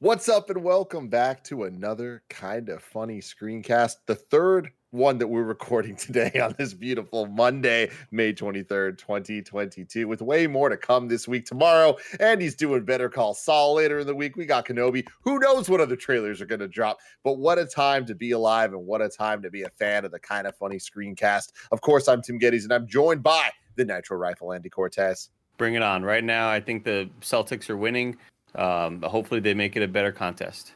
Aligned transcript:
What's 0.00 0.28
up, 0.28 0.50
and 0.50 0.62
welcome 0.62 1.08
back 1.08 1.42
to 1.44 1.64
another 1.64 2.22
kind 2.28 2.68
of 2.68 2.82
funny 2.82 3.22
screencast. 3.22 3.94
The 4.04 4.14
third 4.14 4.70
one 4.90 5.16
that 5.16 5.26
we're 5.26 5.42
recording 5.42 5.96
today 5.96 6.38
on 6.38 6.54
this 6.58 6.74
beautiful 6.74 7.24
Monday, 7.24 7.90
May 8.10 8.34
23rd, 8.34 8.98
2022, 8.98 10.06
with 10.06 10.20
way 10.20 10.46
more 10.46 10.68
to 10.68 10.76
come 10.76 11.08
this 11.08 11.26
week. 11.26 11.46
Tomorrow, 11.46 11.96
and 12.20 12.42
he's 12.42 12.54
doing 12.54 12.84
Better 12.84 13.08
Call 13.08 13.32
Saul 13.32 13.76
later 13.76 14.00
in 14.00 14.06
the 14.06 14.14
week. 14.14 14.36
We 14.36 14.44
got 14.44 14.66
Kenobi. 14.66 15.02
Who 15.22 15.38
knows 15.38 15.70
what 15.70 15.80
other 15.80 15.96
trailers 15.96 16.42
are 16.42 16.46
going 16.46 16.60
to 16.60 16.68
drop? 16.68 16.98
But 17.24 17.38
what 17.38 17.58
a 17.58 17.64
time 17.64 18.04
to 18.04 18.14
be 18.14 18.32
alive, 18.32 18.74
and 18.74 18.86
what 18.86 19.00
a 19.00 19.08
time 19.08 19.40
to 19.40 19.50
be 19.50 19.62
a 19.62 19.70
fan 19.70 20.04
of 20.04 20.10
the 20.10 20.20
kind 20.20 20.46
of 20.46 20.54
funny 20.56 20.76
screencast. 20.76 21.52
Of 21.72 21.80
course, 21.80 22.06
I'm 22.06 22.20
Tim 22.20 22.38
Gettys, 22.38 22.64
and 22.64 22.72
I'm 22.74 22.86
joined 22.86 23.22
by 23.22 23.48
the 23.76 23.86
Nitro 23.86 24.18
Rifle, 24.18 24.52
Andy 24.52 24.68
Cortez. 24.68 25.30
Bring 25.56 25.72
it 25.72 25.82
on. 25.82 26.02
Right 26.02 26.22
now, 26.22 26.50
I 26.50 26.60
think 26.60 26.84
the 26.84 27.08
Celtics 27.22 27.70
are 27.70 27.78
winning. 27.78 28.18
Um, 28.54 29.02
hopefully, 29.02 29.40
they 29.40 29.54
make 29.54 29.76
it 29.76 29.82
a 29.82 29.88
better 29.88 30.12
contest. 30.12 30.74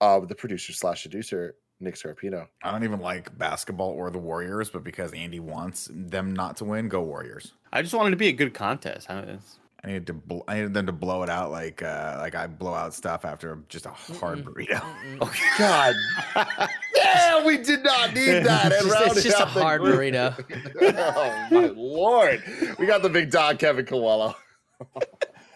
Uh, 0.00 0.20
the 0.20 0.34
producer 0.34 0.72
slash 0.72 1.02
seducer, 1.02 1.54
Nick 1.80 1.94
Scarpino. 1.94 2.46
I 2.62 2.70
don't 2.72 2.84
even 2.84 3.00
like 3.00 3.36
basketball 3.38 3.90
or 3.90 4.10
the 4.10 4.18
Warriors, 4.18 4.70
but 4.70 4.82
because 4.82 5.12
Andy 5.12 5.40
wants 5.40 5.88
them 5.92 6.32
not 6.32 6.56
to 6.58 6.64
win, 6.64 6.88
go 6.88 7.02
Warriors. 7.02 7.52
I 7.72 7.82
just 7.82 7.94
wanted 7.94 8.10
to 8.10 8.16
be 8.16 8.28
a 8.28 8.32
good 8.32 8.54
contest. 8.54 9.10
I, 9.10 9.38
I 9.82 9.86
needed 9.86 10.06
to. 10.08 10.14
Bl- 10.14 10.40
I 10.46 10.56
needed 10.56 10.74
them 10.74 10.86
to 10.86 10.92
blow 10.92 11.22
it 11.22 11.30
out 11.30 11.50
like 11.50 11.82
uh, 11.82 12.16
like 12.18 12.34
I 12.34 12.46
blow 12.46 12.74
out 12.74 12.92
stuff 12.92 13.24
after 13.24 13.62
just 13.68 13.86
a 13.86 13.90
hard 13.90 14.44
burrito. 14.44 14.82
Oh 15.22 15.32
God! 15.58 15.94
yeah, 16.96 17.44
we 17.44 17.58
did 17.58 17.82
not 17.82 18.14
need 18.14 18.44
that. 18.44 18.72
It's 18.72 18.84
just, 18.84 19.16
it's 19.16 19.24
just 19.24 19.40
a 19.40 19.46
hard 19.46 19.82
burrito. 19.82 20.34
oh 20.82 21.48
my 21.50 21.66
lord! 21.66 22.42
We 22.78 22.86
got 22.86 23.02
the 23.02 23.08
big 23.08 23.30
dog, 23.30 23.58
Kevin 23.58 23.86
Coelho. 23.86 24.34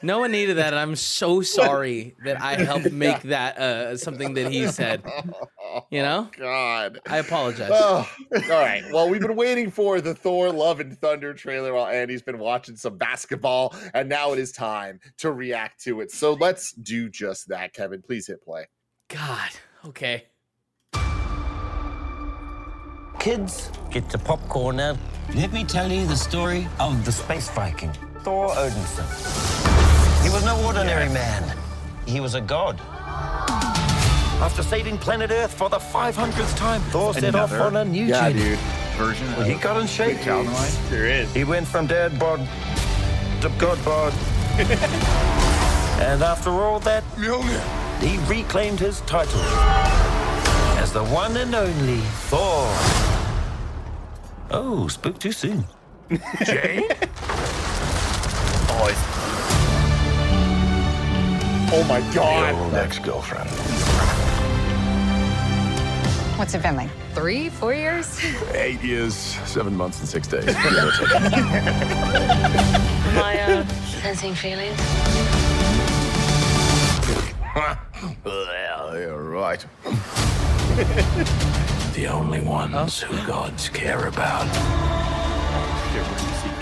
No 0.04 0.18
one 0.18 0.32
needed 0.32 0.58
that, 0.58 0.74
and 0.74 0.78
I'm 0.78 0.96
so 0.96 1.40
sorry 1.60 2.14
that 2.24 2.40
I 2.42 2.56
helped 2.56 2.92
make 2.92 3.22
that 3.22 3.56
uh, 3.56 3.96
something 3.96 4.34
that 4.34 4.52
he 4.52 4.66
said. 4.68 5.02
You 5.90 6.02
know, 6.02 6.28
God, 6.38 7.00
I 7.08 7.18
apologize. 7.18 7.70
Oh, 7.72 8.08
all 8.34 8.40
right. 8.50 8.84
Well, 8.92 9.08
we've 9.08 9.22
been 9.22 9.34
waiting 9.34 9.70
for 9.70 10.02
the 10.02 10.14
Thor: 10.14 10.52
Love 10.52 10.80
and 10.80 10.96
Thunder 11.00 11.32
trailer 11.32 11.72
while 11.72 11.86
Andy's 11.86 12.20
been 12.20 12.38
watching 12.38 12.76
some 12.76 12.98
basketball, 12.98 13.74
and 13.94 14.08
now 14.08 14.32
it 14.34 14.38
is 14.38 14.52
time 14.52 15.00
to 15.18 15.32
react 15.32 15.82
to 15.84 16.02
it. 16.02 16.10
So 16.10 16.34
let's 16.34 16.72
do 16.72 17.08
just 17.08 17.48
that. 17.48 17.72
Kevin, 17.72 18.02
please 18.02 18.26
hit 18.26 18.44
play. 18.44 18.66
God. 19.08 19.50
Okay. 19.86 20.24
Kids, 23.18 23.70
get 23.90 24.12
your 24.12 24.20
popcorn 24.22 24.76
now. 24.76 24.98
Let 25.34 25.52
me 25.52 25.64
tell 25.64 25.90
you 25.90 26.06
the 26.06 26.16
story 26.16 26.68
of 26.78 27.06
the 27.06 27.12
space 27.12 27.48
Viking, 27.48 27.92
Thor 28.22 28.50
Odinson. 28.50 29.53
He 30.24 30.30
was 30.30 30.44
no 30.44 30.60
ordinary 30.64 31.08
man. 31.10 31.56
He 32.06 32.18
was 32.18 32.34
a 32.34 32.40
god. 32.40 32.80
After 34.40 34.62
saving 34.62 34.98
planet 34.98 35.30
Earth 35.30 35.52
for 35.52 35.68
the 35.68 35.76
500th 35.78 36.56
time, 36.56 36.80
Thor 36.90 37.12
set 37.12 37.34
off 37.34 37.52
on 37.52 37.76
a 37.76 37.84
new 37.84 38.06
yeah, 38.06 38.30
journey. 38.30 38.42
dude. 38.42 38.58
Version. 38.96 39.26
Well, 39.36 39.42
he 39.42 39.54
got 39.54 39.80
in 39.80 39.86
shape. 39.86 40.18
there 40.90 41.06
is. 41.06 41.32
He 41.34 41.44
went 41.44 41.68
from 41.68 41.86
dad 41.86 42.18
bod 42.18 42.40
to 43.42 43.48
god 43.58 43.84
bod. 43.84 44.12
and 46.00 46.22
after 46.22 46.50
all 46.50 46.80
that, 46.80 47.04
he 48.00 48.18
reclaimed 48.26 48.80
his 48.80 49.02
title 49.02 49.40
as 50.78 50.92
the 50.92 51.04
one 51.04 51.36
and 51.36 51.54
only 51.54 52.00
Thor. 52.28 52.66
Oh, 54.50 54.88
spoke 54.88 55.18
too 55.18 55.32
soon. 55.32 55.64
Jay? 56.44 56.88
Oh, 58.76 58.88
it's... 58.88 59.13
oh 61.76 61.82
my 61.84 62.00
God! 62.14 62.54
Your 62.72 62.80
ex-girlfriend. 62.80 63.50
What's 66.38 66.54
it 66.54 66.62
been 66.62 66.76
like? 66.76 66.90
Three, 67.14 67.48
four 67.48 67.74
years? 67.74 68.20
Eight 68.54 68.80
years, 68.80 69.14
seven 69.14 69.76
months, 69.76 69.98
and 70.00 70.08
six 70.08 70.28
days. 70.28 70.46
My 73.14 73.38
uh, 73.40 73.66
sensing 74.02 74.34
feelings. 74.34 74.78
well, 78.24 78.98
you're 78.98 79.22
right. 79.22 79.64
The 81.94 82.06
only 82.08 82.40
ones 82.40 83.00
who 83.00 83.16
gods 83.26 83.68
care 83.68 84.06
about 84.08 84.46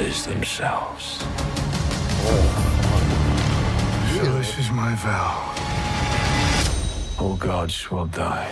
is 0.00 0.26
themselves. 0.26 1.24
So 2.22 2.36
this 2.36 2.66
is 2.66 2.71
my 4.72 4.94
vow. 4.94 5.54
All 7.20 7.36
gods 7.36 7.90
will 7.90 8.06
die. 8.06 8.50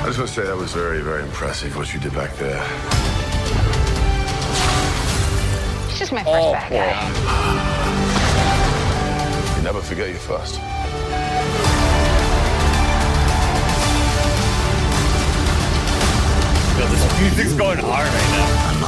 I 0.00 0.04
just 0.06 0.18
want 0.18 0.30
to 0.30 0.34
say 0.34 0.44
that 0.44 0.56
was 0.56 0.72
very, 0.72 1.02
very 1.02 1.22
impressive 1.22 1.76
what 1.76 1.92
you 1.92 2.00
did 2.00 2.14
back 2.14 2.34
there. 2.36 2.62
It's 5.88 5.98
just 5.98 6.12
my 6.12 6.24
first 6.24 6.52
bad 6.52 6.70
guy. 6.72 7.08
You 9.56 9.62
never 9.62 9.82
forget 9.82 10.08
your 10.08 10.18
first. 10.18 10.60
Yo, 16.78 16.86
this 16.86 17.20
music's 17.20 17.54
going 17.54 17.78
hard 17.78 18.06
right 18.06 18.30
now. 18.30 18.46
I'm 18.68 18.80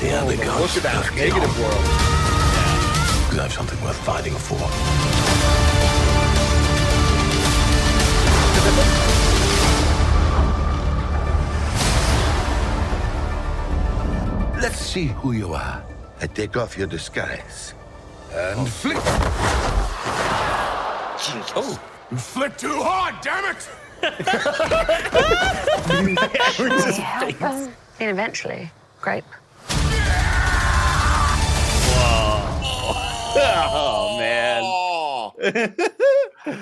unlike 0.00 0.08
the 0.10 0.12
other 0.18 0.36
gods. 0.44 0.76
Look 0.76 0.84
at 0.84 0.92
that 0.92 1.14
negative 1.14 1.42
chaos, 1.42 1.58
world. 1.58 1.84
Because 3.24 3.38
I 3.38 3.42
have 3.42 3.52
something 3.52 3.80
worth 3.82 3.96
fighting 4.04 4.34
for. 4.34 4.58
Let's 14.60 14.78
see 14.78 15.06
who 15.06 15.32
you 15.32 15.54
are. 15.54 15.82
I 16.20 16.26
take 16.26 16.56
off 16.56 16.76
your 16.76 16.88
disguise. 16.88 17.74
And 18.32 18.60
oh. 18.60 18.66
flick. 18.66 18.96
Oh, 21.56 21.80
you 22.10 22.16
flipped 22.16 22.58
too 22.60 22.80
hard, 22.80 23.16
damn 23.22 23.54
it! 23.54 23.68
And 28.00 28.10
eventually, 28.10 28.70
grape. 29.00 29.24
Oh 33.40 34.18
man. 34.18 34.62
Oh. 34.64 35.32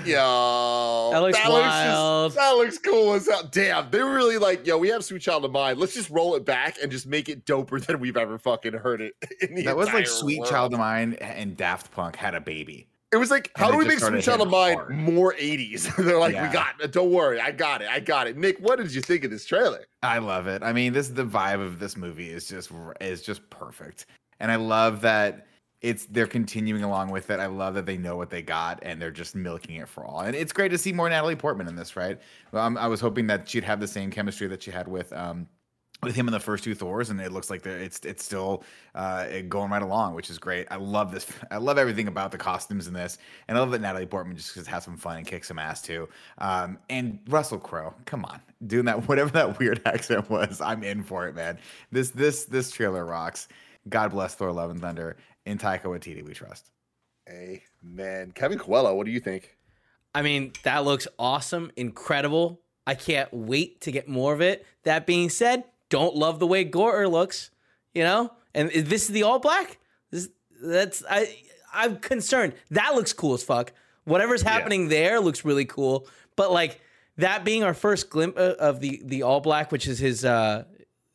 yo, 0.05 1.11
That 1.13 1.19
looks 1.23 1.39
just- 1.39 1.51
wild. 1.51 2.33
that 2.33 2.51
looks 2.53 2.79
cool 2.79 3.15
as 3.15 3.27
hell. 3.27 3.49
Damn, 3.51 3.91
they 3.91 4.03
were 4.03 4.13
really 4.15 4.39
like, 4.39 4.67
yo, 4.67 4.77
we 4.79 4.89
have 4.89 5.05
Sweet 5.05 5.23
Child 5.23 5.45
of 5.45 5.53
Mine. 5.53 5.79
Let's 5.79 5.95
just 5.95 6.11
roll 6.11 6.35
it 6.35 6.45
back 6.45 6.77
and 6.83 6.91
just 6.91 7.07
make 7.07 7.29
it 7.29 7.45
doper 7.47 7.85
than 7.85 8.01
we've 8.01 8.17
ever 8.17 8.39
fucking 8.39 8.75
heard 8.75 9.01
it. 9.01 9.15
In 9.49 9.55
the 9.55 9.63
That 9.65 9.77
was 9.77 9.93
like 9.93 10.07
Sweet 10.07 10.41
world. 10.41 10.51
Child 10.51 10.73
of 10.75 10.79
Mine 10.81 11.15
and 11.21 11.57
Daft 11.57 11.91
Punk 11.93 12.17
had 12.17 12.35
a 12.35 12.41
baby. 12.41 12.89
It 13.13 13.19
was 13.19 13.31
like, 13.31 13.51
And 13.57 13.65
how 13.65 13.71
do 13.71 13.79
we 13.79 13.85
make 13.87 14.01
Sweet 14.01 14.23
Child 14.25 14.43
of 14.43 14.51
Mine 14.51 14.75
hard. 14.77 14.91
more 14.91 15.33
80s? 15.35 15.95
They're 16.05 16.19
like, 16.19 16.35
we 16.35 16.49
got 16.53 16.81
it. 16.83 16.93
Don't 16.93 17.11
worry. 17.13 17.41
I 17.41 17.53
got 17.53 17.81
it. 17.81 17.89
I 17.89 18.01
got 18.01 18.27
it. 18.27 18.37
Nick, 18.37 18.59
what 18.59 18.79
did 18.79 18.93
you 18.95 19.01
think 19.01 19.25
of 19.25 19.31
this 19.31 19.47
trailer? 19.47 19.87
I 20.03 20.19
love 20.19 20.47
it. 20.49 20.63
I 20.63 20.73
mean, 20.73 20.93
this 20.93 21.09
the 21.09 21.25
vibe 21.25 21.65
of 21.65 21.79
this 21.79 21.97
movie 21.97 22.29
is 22.31 22.49
just 22.49 22.71
is 23.01 23.23
just 23.23 23.49
perfect, 23.49 24.07
and 24.41 24.51
I 24.53 24.57
love 24.57 25.01
that 25.03 25.46
it's 25.83 26.07
they're 26.07 26.27
continuing 26.27 26.83
along 26.83 27.11
with 27.11 27.31
it. 27.31 27.39
I 27.41 27.47
love 27.47 27.75
that 27.75 27.87
they 27.87 27.97
know 27.97 28.17
what 28.17 28.31
they 28.31 28.43
got 28.43 28.81
and 28.83 29.01
they're 29.01 29.11
just 29.11 29.35
milking 29.35 29.77
it 29.77 29.89
for 29.89 30.05
all. 30.05 30.21
And 30.21 30.35
it's 30.35 30.53
great 30.53 30.71
to 30.71 30.79
see 30.79 30.93
more 30.93 31.09
Natalie 31.09 31.37
Portman 31.37 31.69
in 31.69 31.77
this, 31.77 31.97
right? 31.97 32.19
I'm- 32.53 32.79
I 32.79 32.87
was 32.89 33.01
hoping 33.01 33.27
that 33.29 33.49
she'd 33.49 33.65
have 33.65 33.81
the 33.81 33.89
same 33.89 34.11
chemistry 34.11 34.47
that 34.49 34.63
she 34.63 34.71
had 34.71 34.89
with 34.89 35.13
um, 35.13 35.47
with 36.03 36.15
him 36.15 36.29
in 36.29 36.33
the 36.33 36.41
first 36.41 36.63
two 36.63 36.75
Thors, 36.75 37.09
and 37.09 37.21
it 37.21 37.33
looks 37.33 37.49
like 37.49 37.65
it's 37.65 38.01
it's 38.01 38.23
still 38.25 38.65
uh, 38.95 39.27
going 39.49 39.71
right 39.71 39.81
along, 39.83 40.15
which 40.15 40.29
is 40.29 40.39
great. 40.39 40.67
I 40.71 40.77
love 40.77 41.11
this. 41.11 41.27
I 41.51 41.57
love 41.57 41.79
everything 41.79 42.07
about 42.07 42.33
the 42.33 42.39
costumes 42.39 42.87
in 42.87 42.93
this, 42.93 43.17
and 43.49 43.57
I 43.57 43.61
love 43.61 43.71
that 43.71 43.81
Natalie 43.81 44.05
Portman 44.07 44.37
just 44.37 44.55
has 44.67 44.85
some 44.85 44.97
fun 44.99 45.17
and 45.19 45.27
kicks 45.27 45.49
some 45.49 45.59
ass 45.59 45.81
too. 45.81 46.09
Um, 46.39 46.79
and 46.91 47.19
Russell 47.29 47.59
Crowe, 47.59 47.95
come 48.05 48.25
on, 48.27 48.41
doing 48.67 48.85
that 48.85 49.09
whatever 49.09 49.31
that 49.31 49.59
weird 49.59 49.81
accent 49.87 50.29
was, 50.29 50.61
I'm 50.61 50.83
in 50.85 51.03
for 51.03 51.29
it, 51.29 51.35
man. 51.35 51.59
This 51.91 52.11
this 52.11 52.45
this 52.45 52.71
trailer 52.71 53.05
rocks. 53.07 53.49
God 53.89 54.11
bless 54.11 54.35
Thor: 54.35 54.53
Love 54.53 54.71
and 54.71 54.81
Thunder. 54.81 55.17
In 55.45 55.59
Taika 55.59 55.85
Waititi, 55.85 56.25
we 56.25 56.35
trust. 56.35 56.71
Amen. 57.29 58.33
Kevin 58.35 58.59
Coelho, 58.59 58.95
what 58.95 59.07
do 59.07 59.13
you 59.13 59.21
think? 59.21 59.57
I 60.15 60.23
mean, 60.23 60.53
that 60.63 60.85
looks 60.85 61.07
awesome, 61.19 61.71
incredible. 61.77 62.61
I 62.87 62.95
can't 62.95 63.33
wait 63.33 63.81
to 63.83 63.93
get 63.93 64.09
more 64.09 64.33
of 64.33 64.41
it. 64.41 64.65
That 64.85 65.07
being 65.07 65.29
said, 65.29 65.65
don't 65.89 66.15
love 66.15 66.39
the 66.39 66.47
way 66.47 66.65
Gorr 66.65 67.07
looks, 67.09 67.51
you 67.95 68.03
know? 68.03 68.33
And 68.55 68.71
this 68.71 69.03
is 69.03 69.09
the 69.09 69.25
all 69.25 69.39
black? 69.39 69.79
This 70.11 70.29
that's 70.63 71.03
I 71.09 71.37
I'm 71.75 71.97
concerned. 71.99 72.55
That 72.71 72.95
looks 72.95 73.13
cool 73.13 73.35
as 73.35 73.43
fuck. 73.43 73.73
Whatever's 74.05 74.43
happening 74.43 74.85
yeah. 74.85 74.89
there 74.89 75.21
looks 75.21 75.45
really 75.45 75.67
cool. 75.67 76.09
But 76.37 76.51
like 76.51 76.81
that 77.19 77.45
being 77.45 77.65
our 77.65 77.75
first 77.75 78.09
glimpse 78.09 78.39
of 78.39 78.81
the 78.81 79.03
the 79.05 79.23
all 79.23 79.41
black, 79.41 79.71
which 79.71 79.87
is 79.87 79.99
his 79.99 80.25
uh 80.25 80.65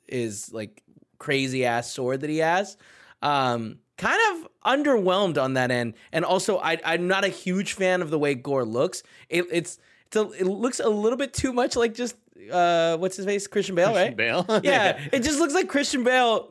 is 0.08 0.54
like 0.54 0.84
crazy 1.22 1.66
ass 1.66 1.92
sword 1.92 2.22
that 2.22 2.30
he 2.30 2.40
has. 2.40 2.78
Um 3.22 3.80
kind 3.98 4.20
of 4.32 4.50
underwhelmed 4.66 5.42
on 5.42 5.54
that 5.54 5.70
end. 5.72 5.94
And 6.12 6.26
also 6.26 6.58
I 6.60 6.78
I'm 6.84 7.08
not 7.08 7.24
a 7.24 7.30
huge 7.30 7.74
fan 7.74 8.02
of 8.02 8.10
the 8.10 8.20
way 8.20 8.36
Gorr 8.36 8.66
looks. 8.66 9.04
It, 9.30 9.46
it's 9.52 9.78
it's 10.08 10.18
a, 10.18 10.30
it 10.32 10.46
looks 10.46 10.80
a 10.80 10.90
little 10.90 11.18
bit 11.18 11.34
too 11.34 11.54
much 11.54 11.76
like 11.76 11.94
just 11.94 12.16
uh, 12.52 12.98
what's 12.98 13.18
his 13.18 13.26
face? 13.26 13.48
Christian 13.48 13.76
Bale, 13.76 13.92
Christian 13.92 14.08
right? 14.08 14.18
Bale. 14.18 14.62
yeah, 14.64 15.00
it 15.12 15.20
just 15.24 15.40
looks 15.40 15.54
like 15.54 15.70
Christian 15.70 16.04
Bale. 16.04 16.50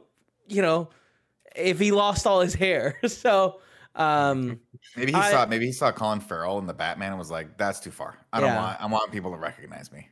You 0.49 0.62
know, 0.62 0.88
if 1.55 1.78
he 1.78 1.93
lost 1.93 2.26
all 2.26 2.40
his 2.40 2.55
hair. 2.55 2.99
so 3.06 3.61
um, 3.94 4.61
maybe 4.96 5.12
he 5.12 5.19
I, 5.19 5.31
saw 5.31 5.46
maybe 5.46 5.66
he 5.66 5.73
saw 5.73 5.93
Colin 5.93 6.20
Farrell 6.20 6.58
in 6.58 6.66
the 6.66 6.75
Batman 6.75 7.11
and 7.11 7.19
was 7.19 7.31
like, 7.31 7.56
"That's 7.58 7.81
too 7.81 7.90
far. 7.90 8.16
I 8.32 8.40
don't 8.40 8.50
yeah. 8.50 8.62
want. 8.62 8.81
I 8.81 8.87
want 8.87 9.12
people 9.12 9.32
to 9.32 9.38
recognize 9.38 9.93
me." 9.93 10.08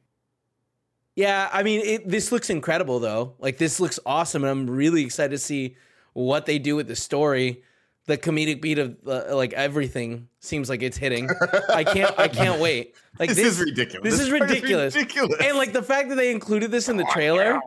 Yeah, 1.18 1.48
I 1.52 1.64
mean, 1.64 1.80
it, 1.80 2.08
this 2.08 2.30
looks 2.30 2.48
incredible 2.48 3.00
though. 3.00 3.34
Like 3.38 3.58
this 3.58 3.80
looks 3.80 3.98
awesome, 4.06 4.44
and 4.44 4.50
I'm 4.50 4.70
really 4.70 5.04
excited 5.04 5.30
to 5.30 5.38
see 5.38 5.76
what 6.12 6.46
they 6.46 6.58
do 6.58 6.76
with 6.76 6.86
the 6.86 6.96
story 6.96 7.62
the 8.08 8.16
comedic 8.16 8.62
beat 8.62 8.78
of 8.78 8.96
uh, 9.06 9.36
like 9.36 9.52
everything 9.52 10.28
seems 10.40 10.70
like 10.70 10.82
it's 10.82 10.96
hitting. 10.96 11.28
I 11.68 11.84
can't 11.84 12.18
I 12.18 12.26
can't 12.26 12.58
wait. 12.66 12.94
Like 13.18 13.28
this, 13.28 13.36
this 13.36 13.46
is 13.46 13.60
ridiculous. 13.60 14.10
This, 14.10 14.20
is 14.20 14.30
ridiculous. 14.30 14.96
ridiculous. 14.96 15.40
And 15.44 15.58
like 15.58 15.72
the 15.74 15.82
fact 15.82 16.08
that 16.08 16.14
they 16.14 16.30
included 16.30 16.70
this 16.70 16.88
in 16.88 16.96
the 16.96 17.06
trailer 17.12 17.60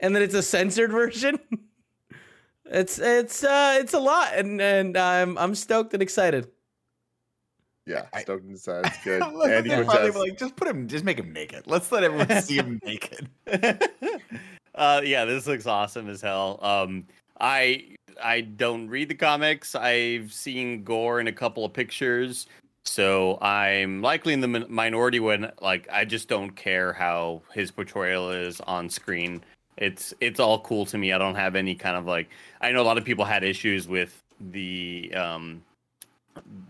and 0.00 0.16
that 0.16 0.22
it's 0.22 0.34
a 0.34 0.42
censored 0.42 0.92
version. 0.92 1.38
It's 2.70 2.98
it's 2.98 3.44
uh 3.44 3.78
it's 3.80 3.94
a 3.94 3.98
lot 3.98 4.34
and 4.34 4.60
and 4.60 4.94
I'm 4.94 5.38
I'm 5.38 5.54
stoked 5.54 5.94
and 5.94 6.02
excited. 6.02 6.48
Yeah, 7.88 8.20
stoked 8.20 8.44
and 8.44 8.52
excited. 8.52 8.86
It's 8.86 9.04
good. 9.04 9.22
Andy 9.22 9.70
yeah. 9.70 9.80
like 9.80 10.38
just 10.38 10.56
put 10.56 10.68
him 10.68 10.86
just 10.86 11.04
make 11.04 11.18
him 11.18 11.32
naked. 11.32 11.64
Let's 11.66 11.90
let 11.90 12.04
everyone 12.04 12.42
see 12.42 12.56
him 12.56 12.80
naked. 12.84 13.28
uh 14.74 15.00
yeah, 15.04 15.24
this 15.24 15.46
looks 15.46 15.66
awesome 15.66 16.08
as 16.08 16.20
hell. 16.20 16.58
Um 16.62 17.06
I 17.40 17.96
I 18.22 18.42
don't 18.42 18.88
read 18.88 19.08
the 19.08 19.14
comics. 19.14 19.74
I've 19.74 20.32
seen 20.32 20.82
Gorr 20.84 21.20
in 21.20 21.28
a 21.28 21.32
couple 21.32 21.64
of 21.64 21.72
pictures, 21.72 22.46
so 22.84 23.38
I'm 23.40 24.02
likely 24.02 24.32
in 24.32 24.40
the 24.40 24.48
minority 24.68 25.20
when 25.20 25.50
like 25.60 25.88
I 25.90 26.04
just 26.04 26.28
don't 26.28 26.50
care 26.50 26.92
how 26.92 27.42
his 27.54 27.70
portrayal 27.70 28.30
is 28.30 28.60
on 28.62 28.90
screen. 28.90 29.42
It's 29.76 30.12
it's 30.20 30.40
all 30.40 30.60
cool 30.60 30.84
to 30.86 30.98
me. 30.98 31.12
I 31.12 31.18
don't 31.18 31.36
have 31.36 31.54
any 31.54 31.74
kind 31.74 31.96
of 31.96 32.06
like 32.06 32.28
I 32.60 32.70
know 32.72 32.82
a 32.82 32.84
lot 32.84 32.98
of 32.98 33.04
people 33.04 33.24
had 33.24 33.44
issues 33.44 33.88
with 33.88 34.22
the 34.40 35.12
um 35.14 35.62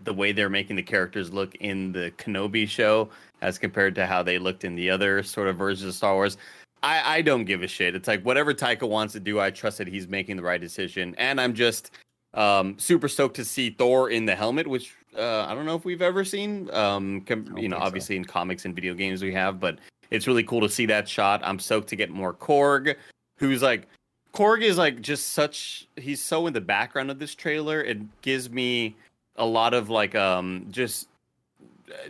the 0.03 0.13
way 0.13 0.31
they're 0.31 0.49
making 0.49 0.75
the 0.75 0.83
characters 0.83 1.31
look 1.31 1.55
in 1.55 1.91
the 1.91 2.11
Kenobi 2.17 2.67
show 2.67 3.09
as 3.41 3.57
compared 3.57 3.95
to 3.95 4.05
how 4.05 4.23
they 4.23 4.39
looked 4.39 4.63
in 4.63 4.75
the 4.75 4.89
other 4.89 5.23
sort 5.23 5.47
of 5.47 5.57
versions 5.57 5.89
of 5.89 5.95
Star 5.95 6.13
Wars. 6.13 6.37
I, 6.81 7.17
I 7.17 7.21
don't 7.21 7.45
give 7.45 7.63
a 7.63 7.67
shit. 7.67 7.95
It's 7.95 8.07
like 8.07 8.23
whatever 8.23 8.53
Taika 8.53 8.87
wants 8.87 9.13
to 9.13 9.19
do, 9.19 9.39
I 9.39 9.51
trust 9.51 9.77
that 9.79 9.87
he's 9.87 10.07
making 10.07 10.37
the 10.37 10.43
right 10.43 10.61
decision. 10.61 11.13
And 11.17 11.39
I'm 11.39 11.53
just 11.53 11.91
um, 12.33 12.77
super 12.79 13.07
stoked 13.07 13.35
to 13.37 13.45
see 13.45 13.69
Thor 13.69 14.09
in 14.09 14.25
the 14.25 14.35
helmet, 14.35 14.67
which 14.67 14.95
uh, 15.17 15.45
I 15.47 15.53
don't 15.53 15.65
know 15.65 15.75
if 15.75 15.85
we've 15.85 16.01
ever 16.01 16.23
seen. 16.23 16.69
Um, 16.71 17.21
com- 17.21 17.57
you 17.57 17.67
know, 17.67 17.77
obviously 17.77 18.15
so. 18.15 18.17
in 18.17 18.25
comics 18.25 18.65
and 18.65 18.75
video 18.75 18.93
games 18.93 19.21
we 19.21 19.33
have, 19.33 19.59
but 19.59 19.79
it's 20.11 20.27
really 20.27 20.43
cool 20.43 20.61
to 20.61 20.69
see 20.69 20.85
that 20.87 21.07
shot. 21.07 21.41
I'm 21.43 21.59
stoked 21.59 21.89
to 21.89 21.95
get 21.95 22.09
more 22.09 22.33
Korg, 22.33 22.95
who's 23.37 23.61
like 23.61 23.87
Korg 24.33 24.61
is 24.61 24.77
like 24.77 25.01
just 25.01 25.29
such 25.29 25.87
he's 25.97 26.23
so 26.23 26.47
in 26.47 26.53
the 26.53 26.61
background 26.61 27.11
of 27.11 27.19
this 27.19 27.35
trailer. 27.35 27.81
It 27.81 27.99
gives 28.21 28.49
me 28.49 28.95
a 29.39 29.45
lot 29.45 29.73
of 29.73 29.89
like 29.89 30.15
um 30.15 30.67
just 30.69 31.07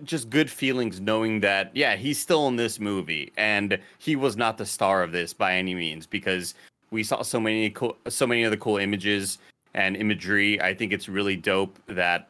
just 0.03 0.29
good 0.29 0.49
feelings 0.49 0.99
knowing 0.99 1.39
that 1.39 1.71
yeah 1.73 1.95
he's 1.95 2.19
still 2.19 2.47
in 2.49 2.57
this 2.57 2.79
movie 2.79 3.31
and 3.37 3.79
he 3.97 4.17
was 4.17 4.35
not 4.35 4.57
the 4.57 4.65
star 4.65 5.03
of 5.03 5.13
this 5.13 5.33
by 5.33 5.53
any 5.55 5.73
means 5.73 6.05
because 6.05 6.53
we 6.91 7.03
saw 7.03 7.21
so 7.21 7.39
many 7.39 7.69
cool 7.69 7.95
so 8.07 8.27
many 8.27 8.43
of 8.43 8.51
the 8.51 8.57
cool 8.57 8.77
images 8.77 9.37
and 9.73 9.95
imagery. 9.95 10.61
I 10.61 10.73
think 10.73 10.93
it's 10.93 11.09
really 11.09 11.35
dope 11.35 11.77
that 11.87 12.29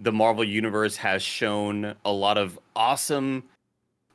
the 0.00 0.12
marvel 0.12 0.44
universe 0.44 0.96
has 0.96 1.22
shown 1.22 1.94
a 2.04 2.12
lot 2.12 2.38
of 2.38 2.58
awesome 2.76 3.42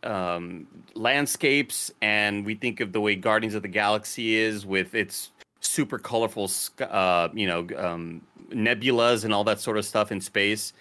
um, 0.03 0.68
landscapes 0.95 1.91
and 2.01 2.45
we 2.45 2.56
think 2.56 2.80
of 2.80 2.91
the 2.91 3.01
way 3.01 3.15
guardians 3.15 3.56
of 3.56 3.62
the 3.62 3.68
galaxy 3.68 4.35
is 4.35 4.65
with 4.65 4.95
its 4.95 5.31
super 5.63 5.98
colorful 5.98 6.50
uh, 6.81 7.30
you 7.33 7.48
know 7.48 7.68
um, 7.77 8.21
nebulas 8.51 9.25
and 9.25 9.33
all 9.33 9.44
that 9.44 9.60
sort 9.60 9.77
of 9.77 9.86
stuff 9.86 10.12
in 10.12 10.21
space 10.21 10.74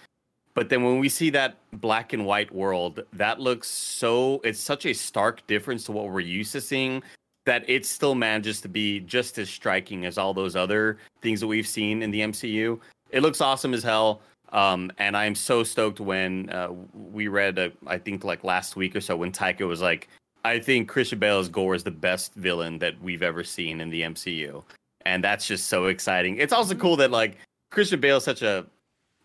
but 0.55 0.69
then 0.69 0.83
when 0.83 0.99
we 0.99 1.09
see 1.09 1.31
that 1.31 1.57
black 1.73 2.13
and 2.13 2.27
white 2.27 2.53
world, 2.53 3.03
that 3.15 3.41
looks 3.41 3.69
so 3.69 4.41
it's 4.45 4.61
such 4.61 4.85
a 4.85 4.93
stark 4.93 5.47
difference 5.47 5.85
to 5.85 5.93
what 5.93 6.11
we're 6.11 6.21
used 6.21 6.53
to 6.53 6.61
seeing 6.61 7.03
that 7.45 7.69
it 7.69 7.87
still 7.87 8.15
manages 8.15 8.61
to 8.61 8.69
be 8.69 9.01
just 9.01 9.39
as 9.39 9.51
striking 9.51 10.05
as 10.05 10.19
all 10.19 10.33
those 10.33 10.55
other 10.55 10.99
things 11.23 11.41
that 11.41 11.47
we've 11.47 11.67
seen 11.67 12.03
in 12.03 12.11
the 12.11 12.21
MCU. 12.21 12.79
It 13.11 13.23
looks 13.23 13.41
awesome 13.41 13.75
as 13.75 13.83
hell. 13.83 14.21
Um, 14.53 14.93
and 14.99 15.17
I'm 15.17 15.35
so 15.35 15.65
stoked 15.65 15.99
when 15.99 16.51
uh, 16.51 16.69
we 16.93 17.29
read, 17.29 17.59
uh, 17.59 17.71
I 17.87 17.97
think 17.99 18.23
like 18.23 18.45
last 18.45 18.77
week 18.77 18.95
or 18.95 19.01
so, 19.01 19.17
when 19.17 19.33
Taika 19.33 19.67
was 19.67 19.81
like, 19.81 20.09
I 20.45 20.59
think 20.59 20.89
Christian 20.89 21.19
Bale's 21.19 21.49
Gorr 21.49 21.75
is 21.75 21.85
the 21.85 21.91
best 21.91 22.35
villain 22.35 22.79
that 22.81 23.01
we've 23.01 23.23
ever 23.23 23.45
seen 23.45 23.81
in 23.81 23.91
the 23.91 24.03
MCU. 24.03 24.63
And 25.05 25.23
that's 25.23 25.47
just 25.47 25.67
so 25.67 25.87
exciting. 25.87 26.39
It's 26.39 26.53
also 26.53 26.75
cool 26.75 26.97
that 26.97 27.11
like 27.11 27.37
Christian 27.71 28.01
Bale 28.01 28.19
is 28.19 28.25
such 28.25 28.43
a 28.43 28.67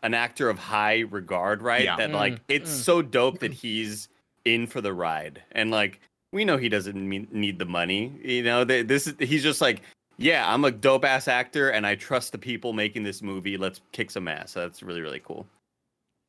an 0.03 0.13
actor 0.13 0.49
of 0.49 0.59
high 0.59 0.99
regard, 1.09 1.61
right? 1.61 1.83
Yeah. 1.83 1.97
That 1.97 2.11
like 2.11 2.33
mm, 2.33 2.39
it's 2.47 2.71
mm. 2.71 2.83
so 2.83 3.01
dope 3.01 3.39
that 3.39 3.53
he's 3.53 4.09
in 4.45 4.67
for 4.67 4.81
the 4.81 4.93
ride, 4.93 5.41
and 5.51 5.71
like 5.71 5.99
we 6.31 6.45
know 6.45 6.57
he 6.57 6.69
doesn't 6.69 6.95
need 6.95 7.59
the 7.59 7.65
money. 7.65 8.13
You 8.23 8.43
know, 8.43 8.63
this 8.63 9.07
is 9.07 9.15
he's 9.19 9.43
just 9.43 9.61
like, 9.61 9.81
yeah, 10.17 10.51
I'm 10.51 10.65
a 10.65 10.71
dope 10.71 11.05
ass 11.05 11.27
actor, 11.27 11.69
and 11.69 11.85
I 11.85 11.95
trust 11.95 12.31
the 12.31 12.37
people 12.37 12.73
making 12.73 13.03
this 13.03 13.21
movie. 13.21 13.57
Let's 13.57 13.81
kick 13.91 14.11
some 14.11 14.27
ass. 14.27 14.51
So 14.51 14.61
that's 14.61 14.83
really 14.83 15.01
really 15.01 15.19
cool. 15.19 15.47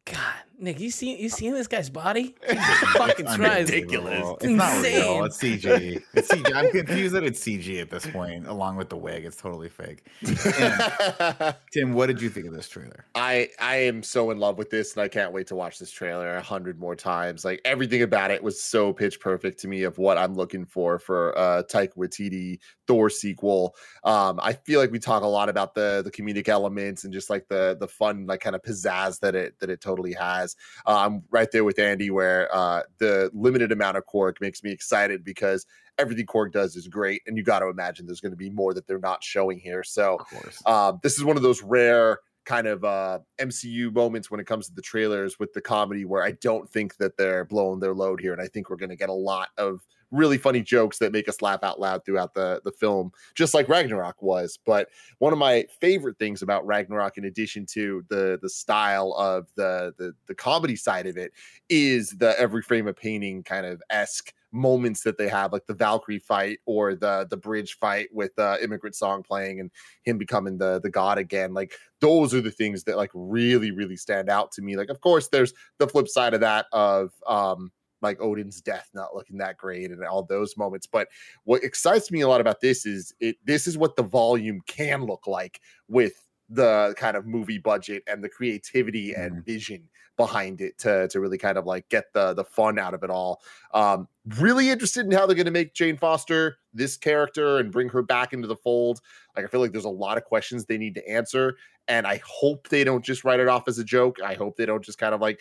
God, 0.07 0.35
Nick, 0.61 0.81
you 0.81 0.91
seen 0.91 1.19
you 1.19 1.29
seen 1.29 1.55
this 1.55 1.69
guy's 1.69 1.89
body? 1.89 2.35
He's 2.49 2.57
just 2.57 2.85
fucking 2.97 3.27
Christ. 3.27 3.71
ridiculous. 3.71 4.27
It's, 4.41 4.45
it's 4.45 4.53
not 4.53 4.83
real. 4.83 5.25
It's 5.25 5.39
CG. 5.39 6.03
It's 6.15 6.29
CG. 6.29 6.53
I'm 6.53 6.71
confused 6.73 7.15
that 7.15 7.23
it's 7.23 7.41
CG 7.41 7.81
at 7.81 7.91
this 7.91 8.05
point, 8.07 8.49
along 8.49 8.77
with 8.77 8.89
the 8.89 8.97
wig. 8.97 9.25
It's 9.25 9.37
totally 9.37 9.69
fake. 9.69 10.05
Tim, 10.25 11.55
Tim, 11.73 11.93
what 11.93 12.07
did 12.07 12.21
you 12.21 12.29
think 12.29 12.47
of 12.47 12.53
this 12.53 12.69
trailer? 12.69 13.05
I 13.15 13.51
I 13.61 13.77
am 13.77 14.03
so 14.03 14.33
in 14.33 14.39
love 14.41 14.59
with 14.59 14.69
this, 14.69 14.95
and 14.95 15.03
I 15.03 15.07
can't 15.07 15.33
wait 15.33 15.47
to 15.49 15.55
watch 15.55 15.79
this 15.79 15.93
trailer 15.93 16.35
a 16.35 16.43
hundred 16.43 16.81
more 16.81 16.97
times. 16.97 17.45
Like 17.45 17.61
everything 17.65 18.03
about 18.03 18.33
it 18.33 18.43
was 18.43 18.61
so 18.61 18.93
pitch 18.93 19.21
perfect 19.21 19.61
to 19.61 19.69
me 19.69 19.85
of 19.85 19.99
what 19.99 20.19
I'm 20.19 20.35
looking 20.35 20.65
for 20.65 20.99
for 20.99 21.39
uh 21.39 21.63
Taika 21.71 21.95
Waititi 21.97 22.59
Thor 22.89 23.11
sequel. 23.11 23.77
Um, 24.03 24.41
I 24.43 24.55
feel 24.55 24.81
like 24.81 24.91
we 24.91 24.99
talk 24.99 25.23
a 25.23 25.27
lot 25.27 25.49
about 25.49 25.75
the 25.75 26.03
the 26.03 26.11
comedic 26.11 26.49
elements 26.49 27.05
and 27.05 27.13
just 27.13 27.31
like 27.31 27.47
the 27.47 27.77
the 27.79 27.87
fun 27.87 28.27
like 28.27 28.41
kind 28.41 28.57
of 28.57 28.63
pizzazz 28.63 29.21
that 29.21 29.37
it 29.37 29.57
that 29.61 29.71
it 29.71 29.81
totally 29.81 30.15
has. 30.15 30.48
Uh, 30.87 30.99
I'm 30.99 31.23
right 31.31 31.51
there 31.51 31.65
with 31.65 31.79
Andy 31.79 32.11
where 32.11 32.55
uh, 32.55 32.83
the 32.99 33.31
limited 33.35 33.73
amount 33.73 33.97
of 33.97 34.05
Korg 34.07 34.41
makes 34.41 34.63
me 34.63 34.71
excited 34.71 35.25
because 35.25 35.67
everything 35.99 36.27
Korg 36.27 36.53
does 36.53 36.77
is 36.77 36.87
great, 36.89 37.23
and 37.27 37.37
you 37.37 37.43
got 37.43 37.61
to 37.61 37.69
imagine 37.69 38.07
there's 38.07 38.21
going 38.21 38.33
to 38.33 38.37
be 38.37 38.51
more 38.51 38.75
that 38.75 38.87
they're 38.87 38.99
not 38.99 39.23
showing 39.23 39.59
here. 39.59 39.83
So 39.83 40.19
um, 40.67 41.01
this 41.03 41.19
is 41.19 41.25
one 41.25 41.37
of 41.37 41.43
those 41.43 41.63
rare 41.63 42.21
kind 42.49 42.67
of 42.67 42.83
uh, 42.83 43.19
MCU 43.39 43.95
moments 43.95 44.31
when 44.31 44.41
it 44.41 44.47
comes 44.47 44.69
to 44.69 44.75
the 44.75 44.81
trailers 44.81 45.39
with 45.39 45.53
the 45.53 45.61
comedy 45.61 46.07
where 46.07 46.23
I 46.23 46.33
don't 46.33 46.67
think 46.67 46.97
that 46.97 47.19
they're 47.19 47.45
blowing 47.45 47.79
their 47.79 47.93
load 47.93 48.23
here, 48.23 48.33
and 48.33 48.41
I 48.41 48.49
think 48.49 48.71
we're 48.71 48.77
going 48.77 48.89
to 48.89 48.97
get 48.97 49.11
a 49.11 49.13
lot 49.13 49.51
of 49.59 49.83
really 50.11 50.39
funny 50.39 50.63
jokes 50.63 50.97
that 50.99 51.13
make 51.13 51.29
us 51.29 51.43
laugh 51.43 51.63
out 51.63 51.79
loud 51.79 52.07
throughout 52.07 52.33
the 52.33 52.63
the 52.65 52.73
film, 52.73 53.13
just 53.35 53.53
like 53.53 53.69
Ragnarok 53.69 54.23
was. 54.23 54.59
But 54.65 54.89
one 55.19 55.35
of 55.35 55.39
my 55.39 55.67
favorite 55.79 56.19
things 56.19 56.41
about 56.41 56.67
Ragnarok, 56.67 57.19
in 57.19 57.27
addition 57.27 57.67
to 57.75 58.03
the 58.09 58.39
the 58.41 58.49
style 58.49 59.13
of 59.19 59.49
the 59.55 59.93
the, 59.99 60.15
the 60.27 60.35
comedy 60.35 60.77
side 60.77 61.07
of 61.07 61.19
it, 61.19 61.33
is 61.69 62.13
the 62.13 62.35
every 62.41 62.63
frame 62.63 62.89
of 62.89 62.97
painting 62.97 63.43
kind 63.43 63.67
of 63.67 63.83
esque 63.91 64.33
moments 64.53 65.03
that 65.03 65.19
they 65.19 65.29
have, 65.29 65.53
like 65.53 65.67
the 65.67 65.75
Valkyrie 65.75 66.19
fight 66.19 66.59
or 66.67 66.95
the 66.95 67.27
the 67.29 67.37
bridge 67.37 67.77
fight 67.79 68.09
with 68.13 68.35
the 68.37 68.45
uh, 68.45 68.57
immigrant 68.63 68.97
song 68.97 69.23
playing 69.23 69.61
and 69.61 69.71
him 70.03 70.19
becoming 70.19 70.59
the 70.59 70.81
the 70.81 70.91
god 70.91 71.19
again. 71.19 71.55
Like 71.55 71.75
those 72.01 72.35
are 72.35 72.41
the 72.41 72.51
things 72.51 72.85
that 72.85 72.97
like 72.97 73.11
really 73.15 73.71
really 73.71 73.97
stand 73.97 74.29
out 74.31 74.53
to 74.53 74.63
me. 74.63 74.77
Like 74.77 74.89
of 74.89 75.01
course 75.01 75.29
there's 75.29 75.53
the 75.79 75.89
flip 75.89 76.09
side 76.09 76.35
of 76.35 76.41
that 76.41 76.67
of 76.73 77.13
um 77.27 77.73
like 78.01 78.21
Odin's 78.21 78.61
death 78.61 78.89
not 78.95 79.15
looking 79.15 79.39
that 79.39 79.57
great 79.57 79.91
and 79.91 80.05
all 80.05 80.23
those 80.23 80.57
moments. 80.57 80.87
But 80.87 81.09
what 81.45 81.65
excites 81.65 82.11
me 82.11 82.21
a 82.21 82.29
lot 82.29 82.41
about 82.41 82.61
this 82.61 82.87
is 82.87 83.13
it 83.21 83.37
this 83.45 83.67
is 83.67 83.77
what 83.77 83.97
the 83.97 84.03
volume 84.03 84.61
can 84.67 85.05
look 85.05 85.27
like 85.27 85.61
with 85.89 86.25
the 86.49 86.95
kind 86.97 87.17
of 87.17 87.27
movie 87.27 87.59
budget 87.59 88.03
and 88.07 88.23
the 88.25 88.29
creativity 88.29 89.15
and 89.15 89.33
Mm-hmm. 89.33 89.41
vision 89.45 89.89
behind 90.19 90.61
it 90.61 90.77
to 90.77 91.09
to 91.09 91.21
really 91.21 91.39
kind 91.39 91.57
of 91.57 91.65
like 91.65 91.89
get 91.89 92.13
the 92.13 92.35
the 92.35 92.45
fun 92.45 92.79
out 92.79 92.93
of 92.93 93.03
it 93.03 93.09
all. 93.09 93.41
Um, 93.73 94.09
really 94.39 94.69
interested 94.69 95.07
in 95.07 95.13
how 95.13 95.25
they're 95.25 95.37
going 95.37 95.47
to 95.47 95.51
make 95.51 95.73
Jane 95.73 95.97
Foster 95.97 96.59
this 96.75 96.99
character 96.99 97.59
and 97.59 97.73
bring 97.73 97.89
her 97.89 98.03
back 98.03 98.35
into 98.35 98.47
the 98.47 98.57
fold. 98.57 99.01
Like 99.35 99.47
I 99.47 99.49
feel 99.49 99.61
like 99.61 99.73
there's 99.73 99.85
a 99.85 99.89
lot 99.89 100.19
of 100.19 100.25
questions 100.25 100.67
they 100.67 100.77
need 100.77 100.95
to 100.97 101.09
answer, 101.09 101.57
and 101.87 102.07
I 102.07 102.21
hope 102.27 102.69
they 102.69 102.85
don't 102.85 103.05
just 103.05 103.25
write 103.25 103.41
it 103.41 103.49
off 103.49 103.69
as 103.69 103.79
a 103.79 103.85
joke. 103.85 104.21
I 104.21 104.35
hope 104.35 104.57
they 104.57 104.67
don't 104.67 104.85
just 104.85 104.99
kind 104.99 105.15
of 105.15 105.23
like 105.23 105.41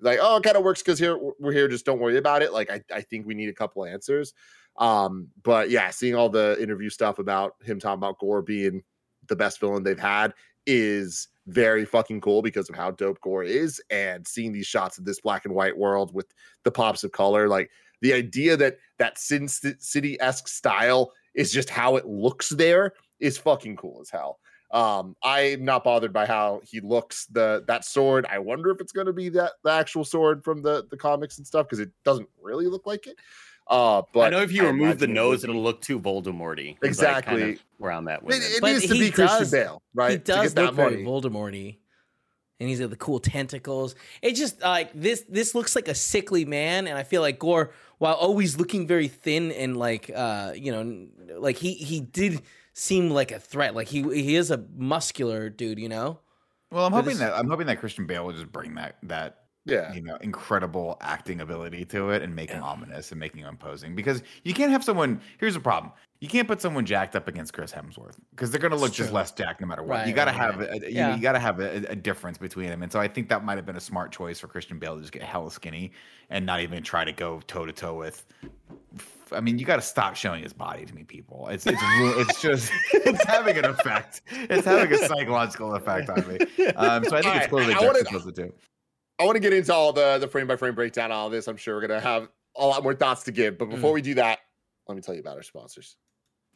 like 0.00 0.18
oh 0.22 0.36
it 0.36 0.44
kind 0.44 0.56
of 0.56 0.62
works 0.62 0.82
because 0.82 0.98
here 0.98 1.18
we're 1.40 1.52
here 1.52 1.66
just 1.66 1.84
don't 1.84 1.98
worry 1.98 2.18
about 2.18 2.40
it 2.40 2.52
like 2.52 2.70
I, 2.70 2.80
I 2.94 3.00
think 3.00 3.26
we 3.26 3.34
need 3.34 3.48
a 3.48 3.52
couple 3.52 3.84
answers 3.84 4.32
um 4.76 5.26
but 5.42 5.70
yeah 5.70 5.90
seeing 5.90 6.14
all 6.14 6.28
the 6.28 6.56
interview 6.62 6.88
stuff 6.88 7.18
about 7.18 7.54
him 7.64 7.80
talking 7.80 7.98
about 7.98 8.20
Gorr 8.20 8.40
being 8.40 8.84
the 9.26 9.34
best 9.34 9.58
villain 9.58 9.82
they've 9.82 9.98
had 9.98 10.34
is 10.68 11.26
very 11.48 11.84
fucking 11.84 12.20
cool 12.20 12.42
because 12.42 12.68
of 12.68 12.76
how 12.76 12.90
dope 12.90 13.20
Gorr 13.20 13.42
is 13.42 13.80
and 13.90 14.26
seeing 14.26 14.52
these 14.52 14.66
shots 14.66 14.98
of 14.98 15.04
this 15.04 15.20
black 15.20 15.44
and 15.44 15.54
white 15.54 15.76
world 15.76 16.14
with 16.14 16.26
the 16.64 16.70
pops 16.70 17.04
of 17.04 17.12
color 17.12 17.48
like 17.48 17.70
the 18.00 18.12
idea 18.12 18.56
that 18.56 18.76
that 18.98 19.18
sin 19.18 19.48
city-esque 19.48 20.46
style 20.46 21.12
is 21.34 21.52
just 21.52 21.70
how 21.70 21.96
it 21.96 22.06
looks 22.06 22.50
there 22.50 22.92
is 23.18 23.38
fucking 23.38 23.76
cool 23.76 23.98
as 24.00 24.10
hell 24.10 24.38
um, 24.70 25.16
I'm 25.22 25.64
not 25.64 25.84
bothered 25.84 26.12
by 26.12 26.26
how 26.26 26.60
he 26.62 26.80
looks. 26.80 27.24
The 27.26 27.64
that 27.68 27.84
sword, 27.84 28.26
I 28.30 28.38
wonder 28.38 28.70
if 28.70 28.80
it's 28.80 28.92
going 28.92 29.06
to 29.06 29.14
be 29.14 29.30
that 29.30 29.52
the 29.64 29.70
actual 29.70 30.04
sword 30.04 30.44
from 30.44 30.60
the 30.60 30.86
the 30.90 30.96
comics 30.96 31.38
and 31.38 31.46
stuff 31.46 31.66
because 31.66 31.80
it 31.80 31.90
doesn't 32.04 32.28
really 32.40 32.66
look 32.66 32.86
like 32.86 33.06
it. 33.06 33.16
Uh, 33.68 34.02
but 34.14 34.20
I 34.20 34.30
know 34.30 34.40
if 34.40 34.50
you 34.50 34.64
remove 34.66 34.98
the 34.98 35.06
nose, 35.06 35.44
it'll 35.44 35.62
look 35.62 35.82
too 35.82 36.00
Voldemorty. 36.00 36.76
is, 36.82 37.00
like, 37.00 37.24
kind 37.26 37.38
Exactly. 37.38 37.52
of 37.52 37.62
where 37.76 37.92
I'm 37.92 38.08
at 38.08 38.22
with 38.22 38.36
It, 38.36 38.42
it. 38.42 38.56
it 38.56 38.62
needs 38.62 38.86
to 38.86 38.94
he 38.94 39.00
be 39.00 39.10
Christian 39.10 39.38
does- 39.40 39.50
Bale, 39.50 39.82
right? 39.94 40.12
He 40.12 40.16
does 40.18 40.54
get 40.54 40.54
that 40.54 40.64
look 40.66 40.74
very. 40.74 41.04
Voldemorty, 41.04 41.76
and 42.60 42.68
he's 42.68 42.80
got 42.80 42.88
the 42.90 42.96
cool 42.96 43.20
tentacles. 43.20 43.94
It 44.22 44.32
just 44.36 44.62
like 44.62 44.90
this. 44.94 45.24
This 45.28 45.54
looks 45.54 45.76
like 45.76 45.86
a 45.88 45.94
sickly 45.94 46.44
man, 46.46 46.86
and 46.86 46.96
I 46.96 47.02
feel 47.02 47.20
like 47.20 47.38
Gorr, 47.38 47.72
while 47.98 48.14
always 48.14 48.56
looking 48.56 48.86
very 48.86 49.08
thin 49.08 49.52
and 49.52 49.76
like 49.76 50.10
uh, 50.14 50.52
you 50.56 50.72
know, 50.72 51.06
like 51.38 51.56
he 51.56 51.74
he 51.74 52.00
did 52.00 52.40
seem 52.72 53.10
like 53.10 53.32
a 53.32 53.38
threat. 53.38 53.74
Like 53.74 53.88
he 53.88 54.02
he 54.02 54.34
is 54.34 54.50
a 54.50 54.64
muscular 54.76 55.50
dude, 55.50 55.78
you 55.78 55.88
know. 55.90 56.20
Well, 56.70 56.86
I'm 56.86 56.92
But 56.92 56.98
hoping 57.02 57.16
it's- 57.16 57.30
that 57.30 57.38
I'm 57.38 57.48
hoping 57.50 57.66
that 57.66 57.80
Christian 57.80 58.06
Bale 58.06 58.24
will 58.24 58.32
just 58.32 58.50
bring 58.50 58.74
that 58.76 58.96
that 59.02 59.44
Yeah. 59.68 59.92
you 59.92 60.00
know 60.02 60.16
incredible 60.20 60.96
acting 61.00 61.40
ability 61.40 61.84
to 61.86 62.10
it 62.10 62.22
and 62.22 62.34
make 62.34 62.50
him 62.50 62.62
ominous 62.62 63.10
and 63.12 63.20
making 63.20 63.40
him 63.42 63.48
imposing 63.48 63.94
because 63.94 64.22
you 64.44 64.54
can't 64.54 64.70
have 64.72 64.82
someone. 64.82 65.20
Here's 65.38 65.54
the 65.54 65.60
problem: 65.60 65.92
you 66.20 66.28
can't 66.28 66.48
put 66.48 66.60
someone 66.60 66.84
jacked 66.86 67.14
up 67.14 67.28
against 67.28 67.52
Chris 67.52 67.72
Hemsworth 67.72 68.16
because 68.30 68.50
they're 68.50 68.60
going 68.60 68.72
to 68.72 68.76
look 68.78 68.92
just 68.92 69.12
less 69.12 69.30
jacked 69.30 69.60
no 69.60 69.66
matter 69.66 69.82
what. 69.82 69.98
Right, 69.98 70.08
you 70.08 70.14
got 70.14 70.24
to 70.24 70.30
right, 70.32 70.40
have 70.40 70.58
right. 70.58 70.82
a, 70.82 70.90
you, 70.90 70.96
Yeah. 70.96 71.08
know, 71.10 71.14
you 71.16 71.22
got 71.22 71.32
to 71.32 71.38
have 71.38 71.60
a, 71.60 71.76
a 71.90 71.96
difference 71.96 72.38
between 72.38 72.68
them, 72.70 72.82
and 72.82 72.90
so 72.90 72.98
I 73.00 73.08
think 73.08 73.28
that 73.28 73.44
might 73.44 73.56
have 73.56 73.66
been 73.66 73.76
a 73.76 73.80
smart 73.80 74.10
choice 74.12 74.40
for 74.40 74.48
Christian 74.48 74.78
Bale 74.78 74.94
to 74.96 75.00
just 75.00 75.12
get 75.12 75.22
hella 75.22 75.50
skinny 75.50 75.92
and 76.30 76.44
not 76.46 76.60
even 76.60 76.82
try 76.82 77.04
to 77.04 77.12
go 77.12 77.40
toe 77.46 77.66
to 77.66 77.72
toe 77.72 77.94
with. 77.94 78.24
I 79.30 79.40
mean, 79.40 79.58
you 79.58 79.66
got 79.66 79.76
to 79.76 79.82
stop 79.82 80.16
showing 80.16 80.42
his 80.42 80.54
body 80.54 80.86
to 80.86 80.94
me, 80.94 81.04
people. 81.04 81.48
It's 81.48 81.66
it's 81.66 81.78
it's 81.82 82.40
just 82.40 82.72
it's 82.94 83.22
having 83.24 83.58
an 83.58 83.66
effect. 83.66 84.22
It's 84.30 84.64
having 84.64 84.90
a 84.92 85.06
psychological 85.06 85.74
effect 85.74 86.08
on 86.08 86.26
me. 86.26 86.38
Um, 86.76 87.04
so 87.04 87.16
I 87.16 87.22
think 87.22 87.36
it's 87.36 87.46
clearly 87.48 87.74
I 87.74 87.78
wanna- 87.80 87.98
juxtaposed 88.00 88.26
the 88.26 88.32
two. 88.32 88.52
I 89.20 89.24
want 89.24 89.34
to 89.34 89.40
get 89.40 89.52
into 89.52 89.74
all 89.74 89.92
the 89.92 90.18
the 90.18 90.28
frame 90.28 90.46
by 90.46 90.56
frame 90.56 90.74
breakdown, 90.74 91.10
all 91.10 91.26
of 91.26 91.32
this. 91.32 91.48
I'm 91.48 91.56
sure 91.56 91.74
we're 91.74 91.86
gonna 91.86 92.00
have 92.00 92.28
a 92.56 92.66
lot 92.66 92.82
more 92.82 92.94
thoughts 92.94 93.24
to 93.24 93.32
give. 93.32 93.58
But 93.58 93.68
before 93.68 93.90
mm. 93.90 93.94
we 93.94 94.02
do 94.02 94.14
that, 94.14 94.38
let 94.86 94.94
me 94.94 95.02
tell 95.02 95.14
you 95.14 95.20
about 95.20 95.36
our 95.36 95.42
sponsors. 95.42 95.96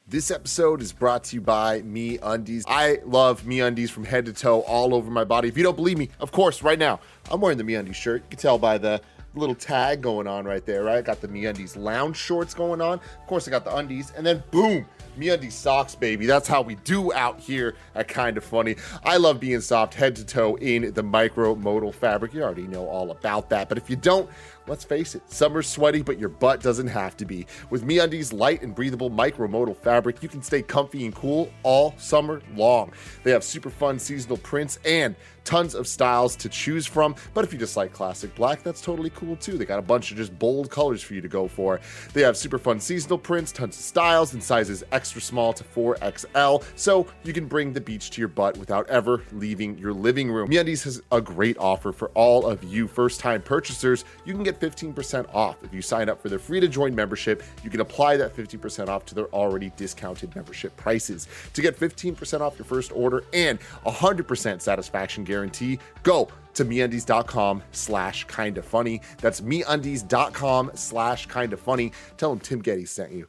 This 0.06 0.30
episode 0.30 0.82
is 0.82 0.92
brought 0.92 1.24
to 1.24 1.36
you 1.36 1.40
by 1.40 1.82
Me 1.82 2.18
Undies. 2.22 2.64
I 2.66 2.98
love 3.04 3.46
Me 3.46 3.60
Undies 3.60 3.90
from 3.90 4.04
head 4.04 4.26
to 4.26 4.32
toe, 4.32 4.60
all 4.62 4.94
over 4.94 5.10
my 5.10 5.22
body. 5.24 5.48
If 5.48 5.56
you 5.56 5.62
don't 5.62 5.76
believe 5.76 5.96
me, 5.96 6.08
of 6.18 6.32
course, 6.32 6.62
right 6.62 6.78
now 6.78 7.00
I'm 7.30 7.40
wearing 7.40 7.58
the 7.58 7.64
Me 7.64 7.74
Undies 7.74 7.96
shirt. 7.96 8.22
You 8.22 8.28
can 8.30 8.38
tell 8.38 8.58
by 8.58 8.78
the 8.78 9.00
little 9.34 9.54
tag 9.54 10.00
going 10.00 10.26
on 10.26 10.44
right 10.44 10.64
there, 10.66 10.84
right? 10.84 10.98
I 10.98 11.02
got 11.02 11.20
the 11.20 11.28
Me 11.28 11.46
Undies 11.46 11.76
lounge 11.76 12.16
shorts 12.16 12.52
going 12.52 12.80
on. 12.80 12.94
Of 12.94 13.26
course, 13.26 13.46
I 13.48 13.50
got 13.50 13.64
the 13.64 13.76
undies, 13.76 14.12
and 14.16 14.26
then 14.26 14.42
boom, 14.50 14.86
Me 15.16 15.28
Undies 15.28 15.54
socks, 15.54 15.94
baby. 15.94 16.24
That's 16.24 16.48
how 16.48 16.62
we 16.62 16.76
do 16.76 17.12
out 17.12 17.38
here 17.38 17.74
at 17.94 18.08
Kind 18.08 18.38
of 18.38 18.44
Funny. 18.44 18.76
I 19.04 19.18
love 19.18 19.40
being 19.40 19.60
soft 19.60 19.92
head 19.94 20.16
to 20.16 20.24
toe 20.24 20.56
in 20.56 20.92
the 20.94 21.02
micro 21.02 21.54
modal 21.54 21.92
fabric. 21.92 22.32
You 22.32 22.42
already 22.42 22.66
know 22.66 22.86
all 22.86 23.10
about 23.10 23.50
that, 23.50 23.68
but 23.68 23.76
if 23.76 23.90
you 23.90 23.96
don't, 23.96 24.28
let's 24.66 24.84
face 24.84 25.14
it, 25.14 25.22
summer's 25.30 25.68
sweaty, 25.68 26.02
but 26.02 26.18
your 26.18 26.28
butt 26.28 26.60
doesn't 26.60 26.88
have 26.88 27.16
to 27.18 27.24
be. 27.24 27.46
With 27.70 27.86
MeUndies 27.86 28.32
light 28.32 28.62
and 28.62 28.74
breathable 28.74 29.10
micromodal 29.10 29.76
fabric, 29.76 30.22
you 30.22 30.28
can 30.28 30.42
stay 30.42 30.62
comfy 30.62 31.04
and 31.04 31.14
cool 31.14 31.50
all 31.62 31.94
summer 31.98 32.42
long. 32.54 32.92
They 33.24 33.30
have 33.30 33.44
super 33.44 33.70
fun 33.70 33.98
seasonal 33.98 34.38
prints 34.38 34.78
and 34.84 35.16
tons 35.44 35.74
of 35.74 35.88
styles 35.88 36.36
to 36.36 36.48
choose 36.48 36.86
from. 36.86 37.14
But 37.34 37.44
if 37.44 37.52
you 37.52 37.58
just 37.58 37.76
like 37.76 37.92
classic 37.92 38.34
black, 38.34 38.62
that's 38.62 38.80
totally 38.80 39.10
cool 39.10 39.36
too. 39.36 39.58
They 39.58 39.64
got 39.64 39.78
a 39.78 39.82
bunch 39.82 40.10
of 40.10 40.16
just 40.16 40.38
bold 40.38 40.70
colors 40.70 41.02
for 41.02 41.14
you 41.14 41.20
to 41.20 41.28
go 41.28 41.48
for. 41.48 41.80
They 42.12 42.22
have 42.22 42.36
super 42.36 42.58
fun 42.58 42.80
seasonal 42.80 43.18
prints, 43.18 43.52
tons 43.52 43.76
of 43.76 43.82
styles, 43.82 44.34
and 44.34 44.42
sizes 44.42 44.84
extra 44.92 45.20
small 45.20 45.52
to 45.52 45.64
4XL, 45.64 46.64
so 46.76 47.06
you 47.24 47.32
can 47.32 47.46
bring 47.46 47.72
the 47.72 47.80
beach 47.80 48.10
to 48.10 48.20
your 48.20 48.28
butt 48.28 48.56
without 48.56 48.88
ever 48.88 49.22
leaving 49.32 49.76
your 49.78 49.92
living 49.92 50.30
room. 50.30 50.48
MeUndies 50.48 50.84
has 50.84 51.02
a 51.10 51.20
great 51.20 51.58
offer 51.58 51.92
for 51.92 52.10
all 52.10 52.46
of 52.46 52.62
you 52.62 52.86
first-time 52.86 53.42
purchasers. 53.42 54.04
You 54.24 54.34
can 54.34 54.42
get 54.42 54.51
15% 54.60 55.32
off 55.34 55.62
if 55.62 55.72
you 55.72 55.82
sign 55.82 56.08
up 56.08 56.20
for 56.20 56.28
their 56.28 56.38
free-to-join 56.38 56.94
membership. 56.94 57.42
You 57.62 57.70
can 57.70 57.80
apply 57.80 58.16
that 58.18 58.36
15% 58.36 58.88
off 58.88 59.04
to 59.06 59.14
their 59.14 59.26
already 59.26 59.72
discounted 59.76 60.34
membership 60.34 60.76
prices. 60.76 61.28
To 61.54 61.62
get 61.62 61.78
15% 61.78 62.40
off 62.40 62.58
your 62.58 62.66
first 62.66 62.92
order 62.92 63.24
and 63.32 63.58
100% 63.86 64.60
satisfaction 64.60 65.24
guarantee, 65.24 65.78
go 66.02 66.28
to 66.54 66.64
meundies.com 66.64 67.62
slash 67.72 68.24
kind 68.24 68.58
of 68.58 68.64
funny. 68.64 69.00
That's 69.18 69.40
meundies.com 69.40 70.72
slash 70.74 71.26
kind 71.26 71.52
of 71.52 71.60
funny. 71.60 71.92
Tell 72.16 72.30
them 72.30 72.40
Tim 72.40 72.62
Gettys 72.62 72.88
sent 72.88 73.12
you. 73.12 73.26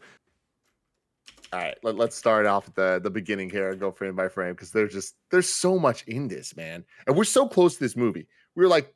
All 1.53 1.60
right, 1.60 1.77
let, 1.84 1.96
let's 1.96 2.15
start 2.15 2.48
off 2.48 2.68
at 2.68 2.75
the, 2.75 3.00
the 3.03 3.12
beginning 3.12 3.48
here 3.48 3.70
and 3.70 3.80
go 3.80 3.92
frame 3.92 4.15
by 4.15 4.27
frame 4.27 4.53
because 4.53 4.72
there's 4.72 4.92
just 4.92 5.15
there's 5.30 5.48
so 5.48 5.77
much 5.77 6.03
in 6.08 6.27
this, 6.27 6.56
man. 6.56 6.84
And 7.06 7.15
we're 7.15 7.25
so 7.25 7.48
close 7.48 7.75
to 7.75 7.80
this 7.80 7.96
movie. 7.96 8.27
We 8.56 8.63
were 8.63 8.70
like 8.70 8.92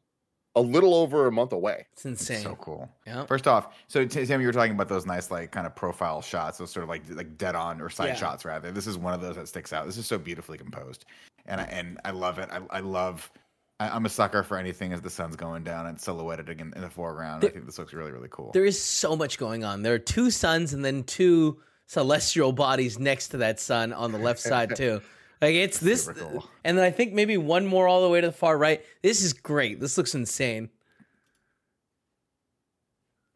a 0.58 0.62
little 0.62 0.94
over 0.96 1.28
a 1.28 1.32
month 1.32 1.54
away. 1.54 1.86
It's 1.94 2.06
insane. 2.06 2.42
So 2.42 2.56
cool. 2.56 2.90
Yeah. 3.06 3.26
First 3.26 3.48
off, 3.48 3.76
so 3.88 4.06
T- 4.06 4.26
Sam, 4.26 4.42
you 4.42 4.48
were 4.48 4.54
talking 4.54 4.72
about 4.74 4.88
those 4.90 5.06
nice, 5.06 5.30
like, 5.32 5.52
kind 5.52 5.68
of 5.68 5.76
profile 5.76 6.22
shots, 6.22 6.58
those 6.58 6.72
sort 6.72 6.84
of 6.84 6.90
like 6.90 7.04
like 7.10 7.38
dead 7.38 7.56
on 7.56 7.80
or 7.82 7.90
side 7.90 8.08
Yeah. 8.10 8.16
shots, 8.16 8.46
rather. 8.46 8.72
This 8.72 8.88
is 8.88 8.98
one 8.98 9.14
of 9.14 9.22
those 9.22 9.36
that 9.36 9.48
sticks 9.48 9.72
out. 9.74 9.86
This 9.86 9.98
is 9.98 10.06
so 10.06 10.18
beautifully 10.18 10.58
composed, 10.58 11.06
and 11.46 11.62
I 11.62 11.66
and 11.66 12.00
I 12.06 12.12
love 12.12 12.40
it. 12.40 12.50
I, 12.52 12.60
I 12.70 12.80
love. 12.80 13.32
I, 13.80 13.90
I'm 13.90 14.06
a 14.06 14.10
sucker 14.10 14.42
for 14.42 14.58
anything 14.58 14.92
as 14.92 15.02
the 15.02 15.10
sun's 15.10 15.36
going 15.36 15.64
down 15.64 15.86
and 15.86 16.02
silhouetted 16.02 16.50
in, 16.50 16.74
in 16.76 16.82
the 16.82 16.90
foreground. 16.90 17.46
I 17.46 17.50
think 17.50 17.66
this 17.68 17.78
looks 17.78 17.94
really, 17.94 18.12
really 18.12 18.30
cool. 18.32 18.52
There 18.52 18.66
is 18.66 18.82
so 18.82 19.16
much 19.16 19.38
going 19.38 19.64
on. 19.64 19.84
There 19.84 19.94
are 19.94 20.00
two 20.00 20.32
suns 20.32 20.74
and 20.74 20.84
then 20.84 21.04
two 21.04 21.60
celestial 21.86 22.52
bodies 22.52 22.98
next 22.98 23.28
to 23.30 23.38
that 23.38 23.60
sun 23.60 23.94
on 23.94 24.12
the 24.12 24.18
left 24.18 24.40
side 24.40 24.76
too. 24.76 25.02
Like 25.42 25.54
it's 25.56 25.80
this, 25.80 26.06
Super 26.06 26.40
and 26.64 26.78
then 26.78 26.84
I 26.86 26.90
think 26.92 27.14
maybe 27.14 27.38
one 27.38 27.66
more 27.66 27.88
all 27.88 28.02
the 28.02 28.10
way 28.10 28.22
to 28.22 28.28
the 28.28 28.34
far 28.34 28.58
right. 28.58 28.84
This 29.04 29.22
is 29.22 29.34
great. 29.34 29.80
This 29.80 29.98
looks 29.98 30.16
insane. 30.16 30.70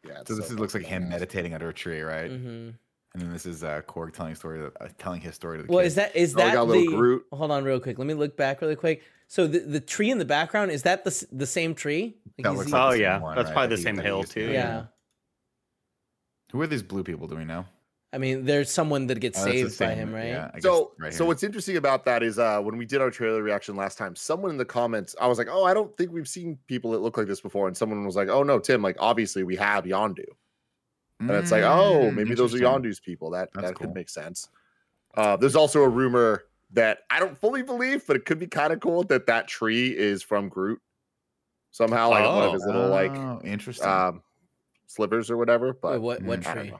Yeah. 0.07 0.19
it's 0.21 0.29
So 0.29 0.35
this 0.35 0.49
is, 0.49 0.57
looks 0.59 0.73
like 0.73 0.83
him 0.85 1.09
meditating 1.09 1.53
under 1.53 1.69
a 1.69 1.73
tree, 1.73 2.01
right? 2.01 2.29
hmm 2.31 2.69
And 3.13 3.21
then 3.21 3.31
this 3.31 3.45
is 3.45 3.63
uh, 3.63 3.81
Korg 3.87 4.13
telling 4.13 4.33
story, 4.35 4.59
to, 4.59 4.71
uh, 4.83 4.87
telling 4.97 5.21
his 5.21 5.35
story 5.35 5.57
to 5.57 5.63
the 5.63 5.67
kids. 5.67 5.75
Well, 5.75 5.83
kids. 5.83 5.91
is 5.91 5.95
that 5.95 6.15
is 6.15 6.33
Oh, 6.35 6.37
that 6.39 6.53
got 6.55 6.61
a 6.61 6.63
little 6.63 6.83
the? 6.89 6.97
Groot. 6.97 7.25
Hold 7.33 7.51
on, 7.51 7.63
real 7.63 7.79
quick. 7.79 7.97
Let 7.99 8.07
me 8.07 8.13
look 8.15 8.35
back 8.35 8.61
really 8.61 8.75
quick. 8.75 9.03
So 9.27 9.47
the 9.47 9.59
the 9.59 9.79
tree 9.79 10.09
in 10.09 10.17
the 10.17 10.25
background 10.25 10.71
is 10.71 10.81
that 10.83 11.03
the 11.03 11.25
the 11.31 11.45
same 11.45 11.75
tree? 11.75 12.15
Like 12.37 12.45
That 12.45 12.53
looks 12.55 12.71
like 12.71 12.93
Oh, 12.93 12.95
yeah. 12.95 13.19
one, 13.19 13.35
That's 13.35 13.47
right, 13.47 13.53
probably 13.53 13.75
the 13.75 13.81
same 13.81 13.97
hill, 13.97 14.19
used 14.19 14.31
to- 14.33 14.47
too. 14.47 14.51
yeah. 14.53 14.85
Who 16.51 16.61
are 16.61 16.67
these 16.67 16.83
blue 16.83 17.03
people? 17.03 17.27
Do 17.27 17.35
we 17.35 17.45
know? 17.45 17.65
I 18.13 18.17
mean, 18.17 18.43
there's 18.45 18.69
someone 18.69 19.07
that 19.07 19.19
gets 19.21 19.39
Oh, 19.39 19.45
saved 19.45 19.79
by 19.79 19.95
him, 19.95 20.13
right? 20.13 20.27
yeah, 20.27 20.59
So, 20.59 20.91
right 20.99 21.13
so 21.13 21.25
what's 21.25 21.43
interesting 21.43 21.77
about 21.77 22.03
that 22.05 22.23
is 22.23 22.37
uh, 22.37 22.61
when 22.61 22.75
we 22.77 22.85
did 22.85 22.99
our 23.01 23.09
trailer 23.09 23.41
reaction 23.41 23.75
last 23.75 23.97
time, 23.97 24.15
someone 24.15 24.51
in 24.51 24.57
the 24.57 24.65
comments, 24.65 25.15
I 25.19 25.27
was 25.27 25.37
like, 25.37 25.47
"Oh, 25.49 25.63
I 25.63 25.73
don't 25.73 25.95
think 25.95 26.11
we've 26.11 26.27
seen 26.27 26.59
people 26.67 26.91
that 26.91 26.99
look 26.99 27.17
like 27.17 27.27
this 27.27 27.39
before," 27.39 27.67
and 27.67 27.77
someone 27.77 28.05
was 28.05 28.17
like, 28.17 28.27
"Oh 28.27 28.43
no, 28.43 28.59
Tim, 28.59 28.81
like 28.81 28.97
obviously 28.99 29.43
we 29.43 29.55
have 29.55 29.85
Yondu." 29.85 30.25
and 31.19 31.31
it's 31.37 31.51
like, 31.51 31.63
oh, 31.63 32.09
Mm, 32.11 32.15
maybe 32.15 32.33
those 32.35 32.53
are. 32.55 32.57
Yondu's 32.57 32.99
people. 32.99 33.29
That 33.31 33.49
That's 33.53 33.69
that 33.69 33.75
cool. 33.75 33.87
could 33.87 33.95
make 33.95 34.09
sense. 34.09 34.49
Uh, 35.15 35.37
there's 35.37 35.55
also 35.55 35.83
a 35.83 35.89
rumor 35.89 36.45
that 36.73 36.99
I 37.09 37.19
don't 37.19 37.37
fully 37.37 37.63
believe, 37.63 38.05
but 38.07 38.15
it 38.15 38.25
could 38.25 38.39
be 38.39 38.47
kind 38.47 38.73
of 38.73 38.79
cool 38.79 39.03
that 39.05 39.27
that 39.27 39.47
tree 39.47 39.95
is 39.95 40.23
from 40.23 40.49
Groot 40.49 40.81
somehow, 41.71 42.09
like 42.09 42.33
one 42.33 42.45
of 42.45 42.53
his 42.53 42.65
little 42.65 42.89
like 42.89 43.15
Oh, 43.15 43.41
interesting. 43.43 43.87
um, 43.87 44.23
slivers 44.87 45.29
or 45.29 45.37
whatever. 45.37 45.73
But 45.73 45.93
Wait, 45.93 46.01
what 46.01 46.23
what 46.23 46.41
Mm, 46.41 46.47
I 46.47 46.53
don't 46.55 46.67
tree? 46.69 46.77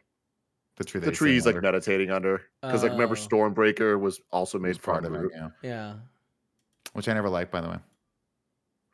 Know. 0.71 0.77
the 0.77 0.83
tree. 0.83 0.99
that 0.99 1.05
the 1.05 1.11
tree 1.11 1.17
sitting 1.29 1.33
he's 1.35 1.45
like 1.45 1.55
under 1.55 1.61
meditating 1.71 2.11
under 2.11 2.41
because 2.61 2.83
like 2.83 2.91
remember 2.93 3.15
Oh. 3.15 3.27
Stormbreaker 3.27 3.99
was 3.99 4.19
also 4.31 4.57
is 4.57 4.61
made 4.63 4.81
part 4.81 5.05
of 5.05 5.13
it, 5.13 5.31
yeah. 5.33 5.49
Yeah. 5.61 5.93
Which 6.93 7.07
I 7.07 7.13
never 7.13 7.29
liked, 7.29 7.51
by 7.51 7.61
the 7.61 7.69
way, 7.69 7.77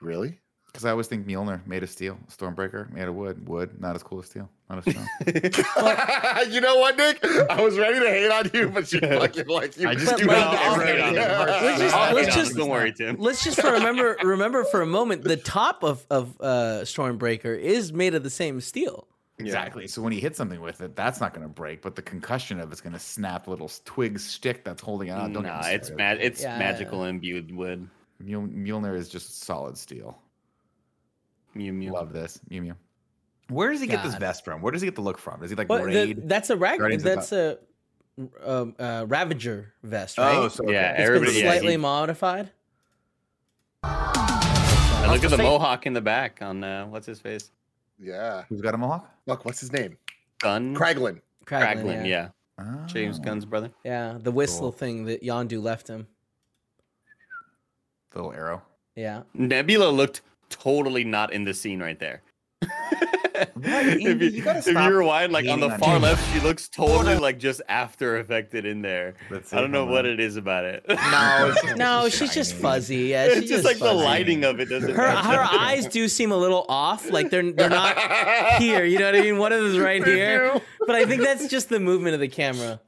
Really? 0.02 0.40
because 0.68 0.86
I 0.86 0.92
always 0.92 1.08
think 1.08 1.26
Mjolnir 1.26 1.66
made 1.66 1.82
of 1.82 1.90
steel, 1.90 2.20
Stormbreaker 2.30 2.92
made 2.94 3.08
of 3.08 3.16
wood. 3.16 3.48
Wood, 3.48 3.80
not 3.82 3.96
as 3.96 4.04
cool 4.04 4.20
as 4.20 4.28
steel, 4.28 4.48
not 4.70 4.86
as 4.86 4.94
strong. 4.94 5.08
you 6.54 6.62
know 6.62 6.78
what, 6.78 6.96
Nick? 6.98 7.18
I 7.50 7.60
was 7.62 7.80
ready 7.80 8.00
to 8.00 8.06
hate 8.08 8.30
on 8.30 8.52
you, 8.54 8.70
but 8.70 8.92
you 8.94 9.00
fucking 9.20 9.48
like 9.48 9.76
you. 9.78 9.88
I 9.88 9.96
just 9.96 10.20
you 10.20 10.28
But, 10.28 10.34
made 10.34 10.40
like, 10.46 10.52
the 10.52 10.66
I'll 10.66 10.80
hate 10.80 11.00
on. 11.02 11.16
Let's 11.16 11.80
just- 11.80 11.96
I'll 11.96 12.14
let's 12.16 12.28
hate 12.28 12.36
just- 12.44 12.56
don't 12.56 12.70
worry, 12.70 12.92
Tim. 12.94 13.16
Let's 13.18 13.44
just 13.44 13.60
for 13.60 13.72
remember 13.72 14.18
remember 14.22 14.66
for 14.66 14.82
a 14.82 14.86
moment 14.86 15.24
the 15.24 15.38
top 15.38 15.84
of 15.84 16.06
of 16.12 16.36
uh, 16.40 16.82
Stormbreaker 16.84 17.58
is 17.60 17.92
made 17.92 18.14
of 18.14 18.22
the 18.24 18.30
same 18.30 18.62
steel. 18.62 19.08
Exactly. 19.40 19.86
So 19.88 20.02
when 20.02 20.12
he 20.12 20.20
hits 20.20 20.36
something 20.38 20.60
with 20.62 20.82
it, 20.82 20.96
that's 20.96 21.20
not 21.22 21.32
going 21.34 21.46
to 21.46 21.54
break, 21.54 21.82
but 21.84 21.96
the 21.96 22.02
concussion 22.02 22.60
of 22.60 22.72
it's 22.72 22.82
going 22.82 22.94
to 22.94 23.00
snap 23.00 23.48
little 23.48 23.70
twig 23.86 24.18
stick 24.20 24.64
that's 24.64 24.82
holding 24.82 25.10
it 25.10 25.12
out. 25.12 25.32
Don't 25.32 25.44
nah, 25.44 25.62
it's 25.66 25.92
ma- 25.92 26.12
it's 26.20 26.42
Yeah. 26.42 26.58
magical 26.58 27.04
imbued 27.06 27.56
wood. 27.56 27.88
Mjol- 28.24 28.52
Mjolnir 28.52 28.96
is 28.96 29.10
just 29.10 29.44
solid 29.44 29.78
steel. 29.78 30.18
Mew 31.54 31.72
mew. 31.72 31.92
Love 31.94 32.14
this. 32.14 32.40
Mew 32.50 32.64
Mew. 32.64 32.76
Where 33.50 33.72
does 33.72 33.80
he 33.80 33.86
get 33.88 34.04
this 34.04 34.16
vest 34.16 34.44
from? 34.44 34.62
Where 34.62 34.72
does 34.72 34.82
he 34.82 34.88
get 34.88 34.96
the 34.96 35.02
look 35.02 35.18
from? 35.20 35.40
Does 35.40 35.52
he 35.52 35.56
like 35.56 35.68
But 35.68 35.86
the, 35.86 36.14
that's 36.26 36.50
a 36.50 36.58
rag. 36.58 36.80
Guardians 36.80 37.04
That's 37.04 37.32
a 37.32 37.60
um, 38.44 38.76
uh, 38.80 39.06
Ravager 39.08 39.74
vest, 39.84 40.18
right? 40.18 40.36
Oh, 40.36 40.48
so 40.50 40.64
Yeah, 40.68 40.70
okay. 40.70 40.90
it's 40.94 41.00
everybody. 41.08 41.32
been 41.34 41.44
yeah, 41.46 41.52
slightly 41.52 41.72
he- 41.74 41.78
modified. 41.78 42.50
and 43.84 45.12
look 45.12 45.24
at 45.24 45.30
the 45.30 45.38
mohawk 45.38 45.86
in 45.86 45.94
the 45.94 46.02
back 46.02 46.40
on 46.42 46.64
uh, 46.64 46.86
what's 46.88 47.06
his 47.06 47.20
face? 47.22 47.52
Yeah. 48.00 48.44
who's 48.50 48.62
got 48.62 48.74
a 48.74 48.78
mohawk? 48.78 49.10
Look, 49.26 49.46
what's 49.46 49.60
his 49.60 49.72
name? 49.72 49.98
Gunn. 50.40 50.76
Kraglin. 50.76 51.20
Kraglin, 51.46 51.84
Kraglin, 51.84 52.08
yeah. 52.08 52.30
yeah. 52.60 52.86
James 52.88 53.20
Oh, 53.20 53.24
Gunn's 53.24 53.46
brother. 53.46 53.72
Yeah, 53.84 54.18
the 54.20 54.32
whistle 54.32 54.72
Cool. 54.72 54.72
thing 54.72 55.06
that 55.06 55.24
Yondu 55.24 55.62
left 55.62 55.88
him. 55.88 56.08
Little 58.16 58.34
arrow. 58.34 58.62
Yeah. 58.96 59.24
Nebula 59.34 59.90
looked 59.90 60.22
totally 60.50 61.04
not 61.04 61.32
in 61.34 61.44
the 61.44 61.54
scene 61.54 61.80
right 61.80 62.00
there. 62.00 62.22
if 63.56 64.02
you, 64.02 64.10
Andy, 64.10 64.28
you 64.30 64.44
if 64.48 64.68
you 64.68 64.78
rewind, 64.80 65.32
like 65.32 65.48
on 65.48 65.60
the 65.60 65.70
far 65.70 65.94
James. 66.00 66.04
left, 66.04 66.34
she 66.34 66.40
looks 66.40 66.68
totally 66.70 67.18
like 67.18 67.38
just 67.40 67.62
after 67.70 68.18
affected 68.18 68.66
in 68.66 68.82
there. 68.82 69.16
Let's 69.30 69.54
I 69.54 69.62
don't 69.62 69.72
know 69.72 69.80
hold 69.86 69.92
what 69.92 70.06
it 70.06 70.20
is 70.20 70.36
about 70.38 70.66
it. 70.66 70.86
No, 70.88 70.96
it's 71.64 71.76
No, 71.78 72.06
it's 72.06 72.18
she's 72.18 72.34
just 72.34 72.54
fuzzy. 72.54 72.98
Yeah, 73.10 73.26
it's 73.26 73.42
she's 73.42 73.50
just 73.50 73.66
like 73.66 73.80
the 73.80 73.94
lighting 73.94 74.44
of 74.44 74.60
it 74.60 74.70
doesn't. 74.70 74.96
Her 74.96 75.10
her 75.10 75.48
eyes 75.60 75.86
do 75.88 76.08
seem 76.08 76.32
a 76.32 76.38
little 76.38 76.66
off. 76.70 77.10
Like 77.10 77.30
they're 77.30 77.52
they're 77.52 77.70
not 77.70 77.98
here. 78.62 78.86
You 78.86 79.00
know 79.00 79.06
what 79.06 79.16
I 79.16 79.22
mean? 79.22 79.38
One 79.38 79.52
of 79.52 79.62
them's 79.64 79.80
right 79.80 80.04
here. 80.04 80.60
But 80.86 80.96
I 80.96 81.06
think 81.06 81.22
that's 81.22 81.48
just 81.48 81.70
the 81.70 81.80
movement 81.80 82.14
of 82.16 82.20
the 82.20 82.28
camera. 82.30 82.80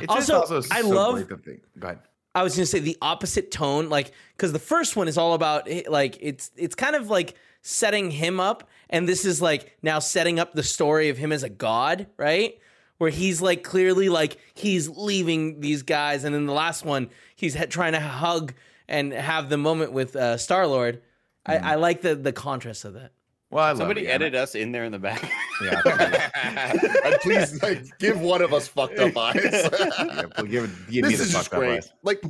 It's 0.00 0.14
just 0.14 0.30
Also, 0.30 0.62
I 0.70 0.80
so 0.82 0.88
love- 0.88 1.14
great 1.14 1.28
that 1.28 1.44
they- 1.44 1.60
Go 1.78 1.86
ahead. 1.88 1.98
I 2.34 2.42
was 2.42 2.54
gonna 2.56 2.64
say 2.64 2.78
the 2.78 2.96
opposite 3.02 3.50
tone, 3.50 3.90
like 3.90 4.10
because 4.36 4.52
the 4.52 4.58
first 4.58 4.96
one 4.96 5.06
is 5.06 5.18
all 5.18 5.34
about 5.34 5.68
eh, 5.68 5.82
like 5.86 6.16
it's 6.20 6.50
it's 6.56 6.74
kind 6.74 6.96
of 6.96 7.10
like 7.10 7.34
setting 7.62 8.10
him 8.10 8.38
up, 8.40 8.68
and 8.90 9.08
this 9.08 9.24
is 9.24 9.40
like 9.40 9.76
now 9.82 9.98
setting 9.98 10.38
up 10.38 10.52
the 10.52 10.62
story 10.62 11.08
of 11.08 11.16
him 11.16 11.32
as 11.32 11.42
a 11.42 11.48
god, 11.48 12.06
right? 12.18 12.58
Where 12.98 13.10
he's 13.10 13.40
like 13.40 13.64
clearly 13.64 14.08
like 14.08 14.36
he's 14.54 14.88
leaving 14.88 15.60
these 15.60 15.82
guys, 15.82 16.24
and 16.24 16.34
in 16.36 16.46
the 16.46 16.52
last 16.52 16.84
one 16.84 17.08
he's 17.34 17.54
ha- 17.54 17.66
trying 17.68 17.92
to 17.92 18.00
hug 18.00 18.52
and 18.88 19.12
have 19.12 19.48
the 19.48 19.56
moment 19.56 19.92
with 19.92 20.14
uh, 20.14 20.36
Star 20.36 20.66
Lord. 20.66 21.00
I, 21.46 21.56
I 21.56 21.74
like 21.76 22.02
the 22.02 22.14
the 22.14 22.32
contrast 22.32 22.84
of 22.84 22.94
that. 22.94 23.12
Well, 23.50 23.64
I 23.64 23.68
love 23.70 23.78
Somebody 23.78 24.02
it, 24.02 24.04
yeah. 24.04 24.14
edit 24.14 24.34
us 24.34 24.54
in 24.54 24.72
there 24.72 24.84
in 24.84 24.92
the 24.92 24.98
back. 24.98 25.22
Yeah. 25.62 25.82
and 27.04 27.14
please 27.20 27.62
like, 27.62 27.84
give 27.98 28.18
one 28.20 28.40
of 28.40 28.54
us 28.54 28.66
fucked 28.66 28.98
up 28.98 29.14
eyes. 29.18 29.36
yeah 29.44 30.22
well, 30.36 30.46
give, 30.46 30.86
give 30.90 31.04
me 31.04 31.10
this 31.10 31.18
the 31.18 31.24
is 31.24 31.32
just 31.32 31.50
fucked 31.50 31.54
up 31.54 31.58
great. 31.60 31.76
eyes. 31.78 31.92
Like, 32.02 32.24
uh, 32.24 32.28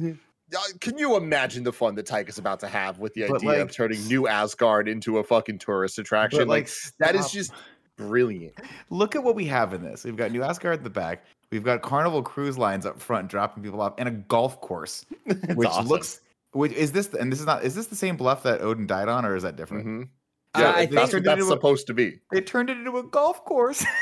can 0.81 0.99
you 0.99 1.17
imagine 1.17 1.65
the 1.65 1.73
fun 1.73 1.95
that 1.97 2.07
Taika's 2.07 2.39
about 2.39 2.61
to 2.61 2.69
have 2.69 2.99
with 2.99 3.15
the 3.15 3.27
But, 3.29 3.37
idea 3.43 3.63
of 3.63 3.73
turning 3.73 4.03
New 4.07 4.27
Asgard 4.29 4.89
into 4.89 5.19
a 5.19 5.25
fucking 5.25 5.59
tourist 5.59 5.99
attraction? 5.99 6.47
Like, 6.49 6.65
like, 6.65 6.71
that 6.99 7.15
is 7.15 7.31
just 7.31 7.53
brilliant. 7.97 8.55
Look 8.91 9.17
at 9.17 9.23
what 9.23 9.35
we 9.35 9.45
have 9.47 9.73
in 9.73 9.83
this. 9.83 10.05
We've 10.05 10.17
got 10.17 10.31
New 10.33 10.43
Asgard 10.43 10.79
at 10.79 10.85
the 10.85 10.91
back. 10.91 11.25
We've 11.51 11.63
got 11.63 11.83
Carnival 11.83 12.23
Cruise 12.23 12.57
Lines 12.59 12.87
up 12.87 13.01
front, 13.01 13.29
dropping 13.29 13.63
people 13.63 13.81
off, 13.81 13.95
and 13.99 14.09
a 14.09 14.13
golf 14.13 14.61
course, 14.61 15.05
which 15.55 15.69
awesome. 15.69 15.87
looks. 15.89 16.21
Which 16.53 16.73
is 16.73 16.93
this? 16.93 17.13
And 17.15 17.31
this 17.33 17.41
is 17.41 17.47
not. 17.47 17.65
Is 17.65 17.75
this 17.75 17.87
the 17.87 17.97
same 17.97 18.17
bluff 18.17 18.43
that 18.43 18.61
Odin 18.61 18.87
died 18.87 19.09
on, 19.09 19.25
or 19.25 19.37
is 19.37 19.43
that 19.43 19.57
different? 19.57 19.87
Mhm. 19.87 20.09
Uh, 20.55 20.61
Yeah, 20.61 20.71
I 20.71 20.87
that's 20.87 21.11
think- 21.11 21.13
what 21.15 21.25
that's 21.25 21.41
into 21.41 21.45
a- 21.45 21.57
supposed 21.57 21.87
to 21.87 21.95
be. 21.95 22.21
They 22.31 22.41
turned 22.43 22.69
it 22.71 22.77
into 22.77 22.99
a 22.99 23.03
golf 23.03 23.43
course. 23.45 23.85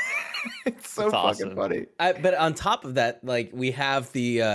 it's 0.65 0.89
so 0.89 1.09
That's 1.09 1.13
fucking 1.13 1.47
awesome. 1.47 1.55
funny. 1.55 1.85
I, 1.99 2.13
but 2.13 2.33
on 2.35 2.53
top 2.53 2.85
of 2.85 2.95
that, 2.95 3.23
like 3.23 3.51
we 3.53 3.71
have 3.71 4.11
the 4.13 4.41
uh 4.41 4.45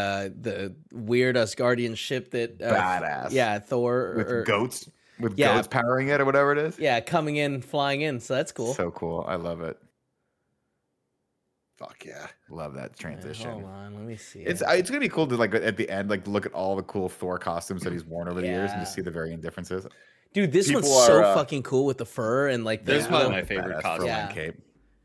the 0.41 0.75
weird 0.93 1.37
Asgardian 1.37 1.97
ship 1.97 2.31
that 2.33 2.61
uh, 2.63 2.75
Badass. 2.75 3.33
yeah, 3.33 3.59
Thor 3.59 4.15
With 4.17 4.31
or, 4.31 4.43
goats, 4.45 4.89
with 5.21 5.39
Yeah. 5.39 5.55
goats 5.57 5.69
powering 5.69 6.09
it, 6.09 6.21
or 6.21 6.25
whatever 6.25 6.53
it 6.53 6.59
is. 6.59 6.79
yeah, 6.79 7.01
coming 7.01 7.37
in, 7.37 7.63
flying 7.63 8.01
in. 8.03 8.21
So 8.21 8.35
that's 8.35 8.53
cool. 8.53 8.75
So 8.75 8.91
cool. 8.91 9.25
I 9.29 9.37
love 9.37 9.61
it. 9.61 9.79
Fuck 11.79 12.05
yeah. 12.07 12.27
Love 12.49 12.75
that 12.75 12.99
transition. 12.99 13.51
Hold 13.51 13.65
on, 13.65 13.95
let 13.95 14.05
me 14.05 14.17
see. 14.17 14.41
It's 14.41 14.63
it. 14.63 14.67
uh, 14.69 14.73
it's 14.73 14.89
gonna 14.89 15.01
be 15.01 15.11
cool 15.11 15.27
to 15.27 15.37
like 15.37 15.55
at 15.55 15.77
the 15.77 15.89
end, 15.91 16.09
like 16.09 16.27
look 16.27 16.47
at 16.47 16.53
all 16.53 16.75
the 16.75 16.83
cool 16.85 17.09
Thor 17.11 17.39
costumes 17.39 17.83
that 17.83 17.93
he's 17.93 18.05
worn 18.05 18.29
over 18.29 18.41
the 18.41 18.47
years 18.47 18.71
and 18.73 18.81
just 18.81 18.95
see 18.95 19.03
the 19.03 19.11
varying 19.11 19.41
differences. 19.43 19.87
dude. 20.33 20.53
This 20.53 20.73
one's 20.73 20.87
people 20.87 21.01
so 21.01 21.23
uh, 21.23 21.35
fucking 21.35 21.65
cool 21.65 21.85
with 21.85 21.99
the 21.99 22.07
fur 22.07 22.49
and 22.49 22.65
like. 22.65 22.87
This 22.87 23.03
is 23.03 23.09
probably 23.09 23.27
the- 23.27 23.33
my 23.33 23.43
favorite 23.43 23.77
Badass 23.77 23.83
costume. 23.83 24.07
Yeah. 24.07 24.33
cape. 24.33 24.55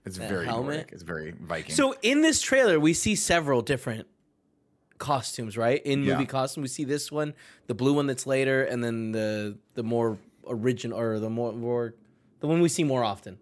It's 0.06 0.18
That 0.18 0.30
very 0.30 0.46
helmet. 0.46 0.68
Nordic. 0.76 0.92
It's 0.94 1.04
very 1.04 1.32
Viking. 1.32 1.76
So 1.76 1.96
in 2.02 2.22
this 2.22 2.42
trailer, 2.42 2.80
we 2.80 2.94
see 2.94 3.16
several 3.16 3.62
different 3.62 4.08
costumes, 4.98 5.58
right? 5.58 5.82
In 5.86 6.00
movie 6.02 6.12
Yeah. 6.24 6.26
costume, 6.26 6.62
we 6.64 6.68
see 6.70 6.84
this 6.84 7.12
one, 7.12 7.34
the 7.68 7.74
blue 7.76 7.94
one 7.94 8.08
that's 8.08 8.26
later, 8.28 8.64
and 8.64 8.84
then 8.84 9.12
the 9.12 9.58
the 9.76 9.84
more 9.84 10.18
original 10.48 11.00
or 11.00 11.20
the 11.20 11.30
more 11.30 11.52
more 11.54 11.94
the 12.40 12.48
one 12.48 12.62
we 12.62 12.70
see 12.70 12.84
more 12.84 13.04
often. 13.04 13.38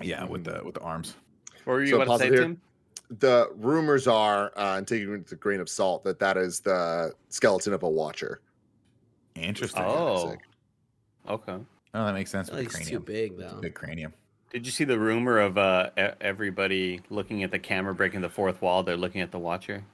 yeah, 0.00 0.24
with 0.24 0.44
the 0.44 0.60
with 0.64 0.74
the 0.74 0.80
arms. 0.80 1.16
What 1.64 1.74
were 1.74 1.82
you 1.82 1.90
So 1.90 2.00
about 2.02 2.14
to 2.14 2.18
say, 2.24 2.28
here. 2.30 2.42
Tim? 2.42 2.60
The 3.18 3.48
rumors 3.56 4.06
are, 4.06 4.50
uh, 4.56 4.78
and 4.78 4.88
taking 4.88 5.08
it 5.12 5.18
with 5.18 5.32
a 5.32 5.36
grain 5.36 5.60
of 5.60 5.68
salt, 5.68 6.04
that 6.04 6.18
that 6.20 6.36
is 6.36 6.60
the 6.60 7.12
skeleton 7.28 7.72
of 7.72 7.82
a 7.82 7.88
watcher. 7.88 8.40
Interesting. 9.34 9.82
Oh, 9.84 10.36
okay. 11.28 11.52
Oh, 11.94 12.06
that 12.06 12.14
makes 12.14 12.30
sense 12.30 12.50
with 12.50 12.58
Like, 12.60 12.70
the 12.72 12.78
it's 12.78 12.88
too 12.88 13.00
cranium. 13.00 13.02
big 13.04 13.32
It's 13.40 13.52
a 13.52 13.54
though. 13.56 13.60
big 13.60 13.74
cranium. 13.74 14.14
Did 14.54 14.64
you 14.66 14.70
see 14.72 14.84
the 14.84 14.98
rumor 14.98 15.40
of 15.40 15.58
uh, 15.58 15.90
e- 15.98 16.02
everybody 16.20 17.00
looking 17.10 17.42
at 17.42 17.50
the 17.50 17.58
camera 17.58 17.92
breaking 17.92 18.20
the 18.20 18.28
fourth 18.30 18.62
wall? 18.62 18.84
They're 18.84 18.96
looking 18.96 19.20
at 19.20 19.32
the 19.32 19.38
Watcher. 19.40 19.84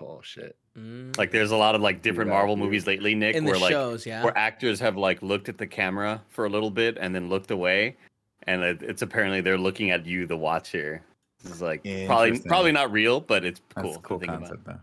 Oh 0.00 0.20
shit. 0.22 0.54
Mm. 0.78 1.18
Like, 1.18 1.32
there's 1.32 1.50
a 1.50 1.56
lot 1.56 1.74
of 1.74 1.80
like 1.80 2.02
different 2.02 2.30
Marvel 2.30 2.54
dude. 2.54 2.64
movies 2.66 2.86
lately, 2.86 3.16
Nick, 3.16 3.34
In 3.34 3.44
the 3.44 3.50
where 3.50 3.58
like 3.60 3.72
shows, 3.72 4.06
yeah. 4.06 4.22
where 4.22 4.36
actors 4.38 4.78
have 4.78 4.96
like 4.96 5.22
looked 5.22 5.48
at 5.48 5.58
the 5.58 5.66
camera 5.66 6.22
for 6.28 6.44
a 6.44 6.48
little 6.48 6.70
bit 6.70 6.96
and 7.00 7.12
then 7.12 7.28
looked 7.28 7.50
away, 7.50 7.96
and 8.44 8.62
it, 8.62 8.80
it's 8.82 9.02
apparently 9.02 9.40
they're 9.40 9.58
looking 9.58 9.90
at 9.90 10.06
you, 10.06 10.24
the 10.26 10.36
Watcher. 10.36 11.02
This 11.42 11.54
is 11.54 11.60
like 11.62 11.82
probably 12.06 12.38
probably 12.40 12.70
not 12.72 12.92
real, 12.92 13.20
but 13.20 13.44
it's 13.44 13.60
That's 13.74 13.86
cool. 13.86 13.96
a 13.96 13.98
cool 14.00 14.18
to 14.20 14.24
about. 14.26 14.38
concept 14.40 14.64
though. 14.66 14.78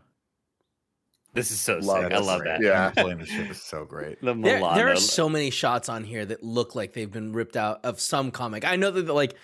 This 1.33 1.49
is 1.51 1.59
so 1.59 1.79
Love 1.79 2.03
sick. 2.03 2.13
I 2.13 2.19
love 2.19 2.41
Great. 2.41 2.61
that. 2.61 2.63
Yeah. 2.63 2.91
Pulling 2.91 3.17
the 3.17 3.25
ship 3.25 3.49
is 3.49 3.61
so 3.61 3.85
great. 3.85 4.21
The 4.21 4.33
There, 4.35 4.59
there 4.75 4.89
are 4.89 4.95
so 4.95 5.27
many 5.27 5.49
shots 5.49 5.89
on 5.89 6.03
here 6.03 6.25
that 6.25 6.43
look 6.43 6.75
like 6.75 6.93
they've 6.93 7.11
been 7.11 7.33
ripped 7.33 7.57
out 7.57 7.83
of 7.83 7.99
some 7.99 8.29
comic. 8.29 8.63
I 8.65 8.75
know 8.75 8.91
that 8.91 9.11
like 9.11 9.35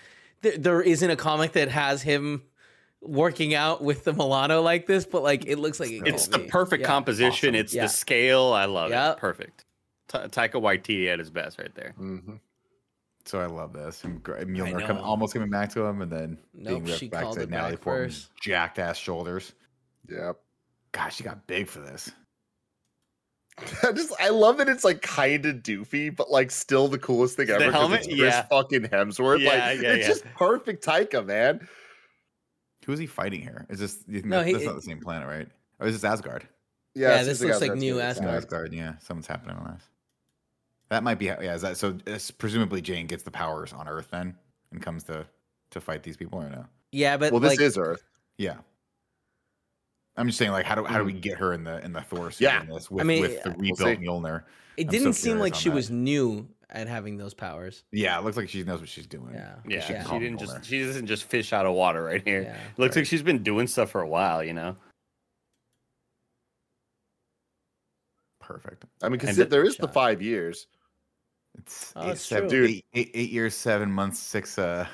there, 0.42 0.56
there 0.56 0.80
isn't 0.82 1.10
a 1.10 1.16
comic 1.16 1.52
that 1.52 1.68
has 1.68 2.00
him 2.02 2.42
working 3.02 3.54
out 3.54 3.82
with 3.82 4.04
the 4.04 4.12
Milano 4.12 4.62
like 4.62 4.86
this, 4.86 5.04
but 5.04 5.22
like 5.24 5.46
it 5.46 5.58
looks 5.58 5.80
like 5.80 5.90
it 5.90 6.06
It's 6.06 6.28
the 6.28 6.38
be. 6.38 6.46
perfect 6.48 6.82
Yeah. 6.82 6.86
composition. 6.86 7.50
Awesome. 7.50 7.60
It's 7.60 7.74
Yeah. 7.74 7.82
the 7.82 7.88
scale. 7.88 8.52
I 8.52 8.66
love 8.66 8.90
Yeah. 8.90 9.12
it. 9.12 9.18
Perfect. 9.18 9.64
Ta 10.06 10.26
Taika 10.28 10.60
Waititi 10.60 11.08
at 11.08 11.18
his 11.18 11.30
best, 11.30 11.58
right 11.58 11.74
there. 11.74 11.94
hmm 11.96 12.34
So 13.24 13.40
I 13.40 13.46
love 13.46 13.72
this. 13.72 14.04
And 14.04 14.22
Gr- 14.22 14.36
I 14.36 14.44
Mjolnir 14.44 14.86
come, 14.86 14.98
almost 14.98 15.34
coming 15.34 15.50
back 15.50 15.70
to 15.74 15.82
him, 15.84 16.02
and 16.02 16.10
then 16.12 16.38
being 16.62 16.84
ripped 16.84 16.98
she 16.98 17.08
back 17.08 17.22
called 17.24 17.36
to 17.36 17.42
it 17.42 17.50
Natalie 17.50 17.72
back 17.76 17.80
Portman's 17.80 18.28
jacked 18.40 18.78
ass 18.78 18.96
shoulders. 18.96 19.54
Yep. 20.08 20.38
Gosh, 20.92 21.16
she 21.16 21.24
got 21.24 21.46
big 21.46 21.68
for 21.68 21.80
this. 21.80 22.10
I 23.82 23.92
just 23.92 24.12
I 24.20 24.30
love 24.30 24.58
that 24.58 24.68
it's 24.68 24.84
like 24.84 25.02
kind 25.02 25.44
of 25.46 25.56
doofy, 25.56 26.14
but 26.14 26.30
like 26.30 26.50
still 26.50 26.88
the 26.88 26.98
coolest 26.98 27.36
thing 27.36 27.50
ever. 27.50 27.58
The 27.58 27.64
ever. 27.66 27.72
'cause 27.72 27.80
helmet? 27.80 27.98
it's 28.00 28.06
Chris 28.08 28.18
Yeah. 28.18 28.42
fucking 28.42 28.82
Hemsworth. 28.84 29.40
Yeah, 29.40 29.50
like 29.50 29.82
yeah, 29.82 29.92
it's 29.92 30.02
yeah. 30.02 30.08
just 30.08 30.24
perfect 30.36 30.84
Taika, 30.84 31.24
man. 31.24 31.68
Who 32.86 32.92
is 32.92 32.98
he 32.98 33.06
fighting 33.06 33.42
here? 33.42 33.66
Is 33.68 33.78
this? 33.78 33.98
You 34.08 34.20
think 34.20 34.26
No, 34.26 34.38
that's, 34.38 34.46
he- 34.46 34.52
that's 34.54 34.64
not 34.64 34.76
the 34.76 34.82
same 34.82 35.00
planet, 35.00 35.28
right? 35.28 35.48
Or 35.78 35.86
is 35.86 35.94
this 35.94 36.04
Asgard? 36.04 36.48
Yeah, 36.94 37.20
it 37.20 37.24
this 37.24 37.38
seems 37.38 37.50
looks 37.50 37.60
like 37.60 37.70
Asgard's 37.70 37.82
new 37.82 38.00
Asgard. 38.00 38.30
Yeah. 38.30 38.36
Asgard. 38.36 38.72
Yeah, 38.72 38.92
something's 39.00 39.26
happening 39.26 39.56
on 39.56 39.74
this. 39.74 39.82
That 40.88 41.02
might 41.04 41.18
be. 41.18 41.26
Yeah, 41.26 41.54
is 41.54 41.62
that 41.62 41.76
so? 41.76 41.96
It's 42.06 42.30
presumably 42.30 42.80
Jane 42.80 43.06
gets 43.06 43.22
the 43.22 43.30
powers 43.30 43.72
on 43.72 43.86
Earth 43.86 44.08
then, 44.10 44.34
and 44.72 44.82
comes 44.82 45.04
to 45.04 45.26
to 45.70 45.80
fight 45.80 46.02
these 46.02 46.16
people 46.16 46.40
or 46.42 46.48
no? 46.48 46.64
Yeah, 46.92 47.16
but 47.16 47.30
well, 47.30 47.40
this 47.40 47.50
like, 47.50 47.60
is 47.60 47.76
Earth. 47.78 48.02
Yeah. 48.38 48.56
I'm 50.16 50.26
just 50.26 50.38
saying, 50.38 50.50
like, 50.52 50.66
how 50.66 50.74
do 50.74 50.84
how 50.84 50.98
do 50.98 51.04
we 51.04 51.12
get 51.12 51.38
her 51.38 51.52
in 51.52 51.64
the 51.64 51.82
in 51.84 51.92
the 51.92 52.02
Thor 52.02 52.30
suit 52.30 52.44
Yeah. 52.44 52.62
in 52.62 52.68
this 52.68 52.90
with, 52.90 53.06
mean, 53.06 53.22
with 53.22 53.42
the 53.42 53.50
we'll 53.50 53.58
rebuilt 53.58 53.78
see. 53.98 54.04
Mjolnir? 54.06 54.42
it 54.76 54.86
I'm 54.86 54.90
didn't 54.92 55.12
so 55.14 55.28
seem 55.28 55.38
like 55.38 55.54
she 55.54 55.68
that. 55.68 55.74
was 55.74 55.90
new 55.90 56.48
at 56.70 56.86
having 56.88 57.16
those 57.16 57.34
powers. 57.34 57.84
Yeah, 57.92 58.18
it 58.18 58.24
looks 58.24 58.36
like 58.36 58.48
she 58.48 58.62
knows 58.64 58.80
what 58.80 58.88
she's 58.88 59.06
doing. 59.06 59.34
Yeah. 59.34 59.56
Yeah, 59.66 59.80
She 59.80 59.86
she, 60.08 60.18
didn't 60.18 60.38
Mjolnir. 60.38 60.40
just 60.40 60.64
she 60.64 60.84
doesn't 60.84 61.06
just 61.06 61.24
fish 61.24 61.52
out 61.52 61.66
of 61.66 61.74
water 61.74 62.04
right 62.04 62.22
here. 62.24 62.42
Yeah. 62.42 62.56
Looks 62.76 62.96
like 62.96 63.06
she's 63.06 63.22
been 63.22 63.42
doing 63.42 63.66
stuff 63.66 63.90
for 63.90 64.00
a 64.02 64.08
while, 64.08 64.42
you 64.44 64.52
know. 64.52 64.76
Perfect. 68.40 68.84
I 69.02 69.08
mean, 69.08 69.12
because 69.18 69.30
And 69.30 69.38
it- 69.46 69.50
there 69.50 69.64
is 69.64 69.76
the 69.76 69.88
five 69.88 70.20
years. 70.20 70.66
It's 71.58 71.92
Oh, 71.96 72.02
eight, 72.02 72.06
that's 72.08 72.22
seven, 72.22 72.48
true. 72.48 72.64
eight- 72.66 72.84
eight- 72.94 73.10
eight 73.14 73.30
years, 73.30 73.54
seven 73.54 73.90
months, 73.90 74.18
six 74.18 74.58
uh 74.58 74.86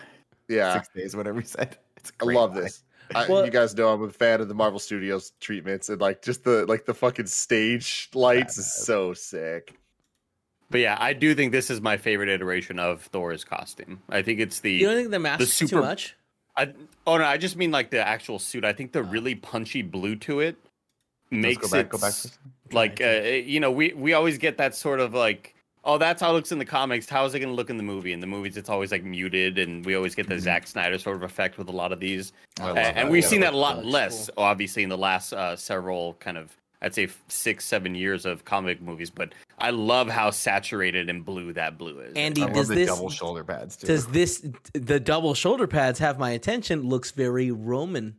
Yeah, 0.48 0.74
six 0.74 0.88
days, 0.94 1.16
whatever 1.16 1.40
he 1.40 1.46
said. 1.46 1.76
It's 2.09 2.12
a 2.21 2.23
I 2.23 2.25
great 2.27 2.37
love 2.37 2.55
line. 2.55 2.64
this. 2.64 2.83
I, 3.14 3.29
Well- 3.29 3.45
you 3.45 3.51
guys 3.53 3.75
know 3.77 3.88
I'm 3.92 4.03
a 4.03 4.11
fan 4.11 4.40
of 4.40 4.49
the 4.49 4.55
Marvel 4.55 4.79
Studios 4.81 5.33
treatments 5.40 5.88
and 5.88 6.01
like 6.01 6.23
just 6.23 6.45
the 6.45 6.66
like 6.66 6.87
the 6.87 6.95
fucking 6.95 7.27
stage 7.27 8.09
lights 8.14 8.59
is 8.59 8.73
so 8.73 9.14
sick. 9.14 9.75
But 10.71 10.81
yeah, 10.81 10.97
I 10.99 11.12
do 11.12 11.33
think 11.35 11.53
this 11.53 11.71
is 11.71 11.81
my 11.81 11.97
favorite 11.97 12.29
iteration 12.29 12.81
of 12.81 13.03
Thor's 13.03 13.45
costume. 13.45 14.03
I 14.09 14.23
think 14.23 14.40
it's 14.40 14.59
the 14.61 14.73
You 14.73 14.87
don't 14.88 14.97
think 14.97 15.11
the 15.12 15.21
mask 15.21 15.40
is 15.42 15.53
super- 15.53 15.71
too 15.77 15.81
much? 15.81 16.16
I, 16.57 16.73
oh 17.07 17.19
no, 17.19 17.25
I 17.25 17.37
just 17.37 17.57
mean 17.57 17.71
like 17.71 17.90
the 17.90 18.01
actual 18.05 18.38
suit. 18.38 18.64
I 18.64 18.73
think 18.73 18.92
the 18.92 19.03
really 19.03 19.35
punchy 19.35 19.83
blue 19.83 20.16
to 20.16 20.40
it 20.40 20.57
makes 21.31 21.59
go 21.62 21.69
back, 21.71 21.87
it 21.87 21.88
go 21.90 21.99
back. 21.99 22.14
like 22.73 23.01
uh, 23.01 23.21
you 23.45 23.61
know 23.61 23.71
we 23.71 23.92
we 23.92 24.14
always 24.14 24.38
get 24.38 24.57
that 24.59 24.75
sort 24.75 24.99
of 24.99 25.12
like 25.14 25.55
oh 25.87 25.96
that's 25.96 26.20
how 26.20 26.31
it 26.31 26.35
looks 26.35 26.53
in 26.53 26.59
the 26.59 26.64
comics. 26.66 27.09
How 27.09 27.25
is 27.25 27.35
it 27.35 27.38
going 27.40 27.49
to 27.51 27.57
look 27.57 27.70
in 27.70 27.79
the 27.79 27.83
movie? 27.83 28.12
In 28.12 28.20
the 28.20 28.27
movies, 28.27 28.57
it's 28.59 28.68
always 28.68 28.92
like 28.92 29.03
muted, 29.05 29.59
and 29.59 29.85
we 29.87 29.94
always 29.94 30.14
get 30.14 30.29
the 30.29 30.38
Zack 30.38 30.66
Snyder 30.66 30.99
sort 30.99 31.16
of 31.16 31.22
effect 31.22 31.57
with 31.57 31.68
a 31.68 31.72
lot 31.72 31.92
of 31.92 32.01
these. 32.01 32.33
Mm-hmm. 32.59 32.62
I 32.62 32.66
love 32.66 32.77
A- 32.77 32.81
that. 32.83 32.96
and 32.99 33.11
we've 33.11 33.22
Yeah, 33.22 33.29
seen 33.31 33.40
that 33.40 33.53
that 33.53 33.57
a 33.57 33.59
lot 33.59 33.77
looks 33.79 33.88
less, 33.92 34.31
obviously, 34.37 34.83
in 34.83 34.88
the 34.90 34.99
last 34.99 35.33
uh, 35.33 35.57
several 35.57 36.14
kind 36.14 36.37
of 36.37 36.55
I'd 36.83 36.94
say 36.94 37.09
six, 37.29 37.64
seven 37.64 37.94
years 37.94 38.27
of 38.27 38.44
comic 38.44 38.83
movies. 38.83 39.09
But 39.09 39.33
I 39.59 39.70
love 39.70 40.09
how 40.11 40.31
saturated 40.31 41.09
and 41.09 41.25
blue 41.25 41.55
that 41.55 41.79
blue 41.79 42.01
is. 42.01 42.12
Andy, 42.14 42.42
I 42.42 42.46
love 42.46 42.55
does 42.55 42.68
the 42.68 42.75
this 42.75 42.88
double 42.90 43.09
shoulder 43.09 43.44
pads 43.44 43.77
too. 43.77 43.87
does 43.87 44.07
this 44.09 44.46
the 44.75 45.01
double 45.01 45.33
shoulder 45.33 45.66
pads 45.66 45.99
have 46.01 46.18
my 46.18 46.31
attention? 46.33 46.83
Looks 46.83 47.12
very 47.12 47.51
Roman. 47.51 48.16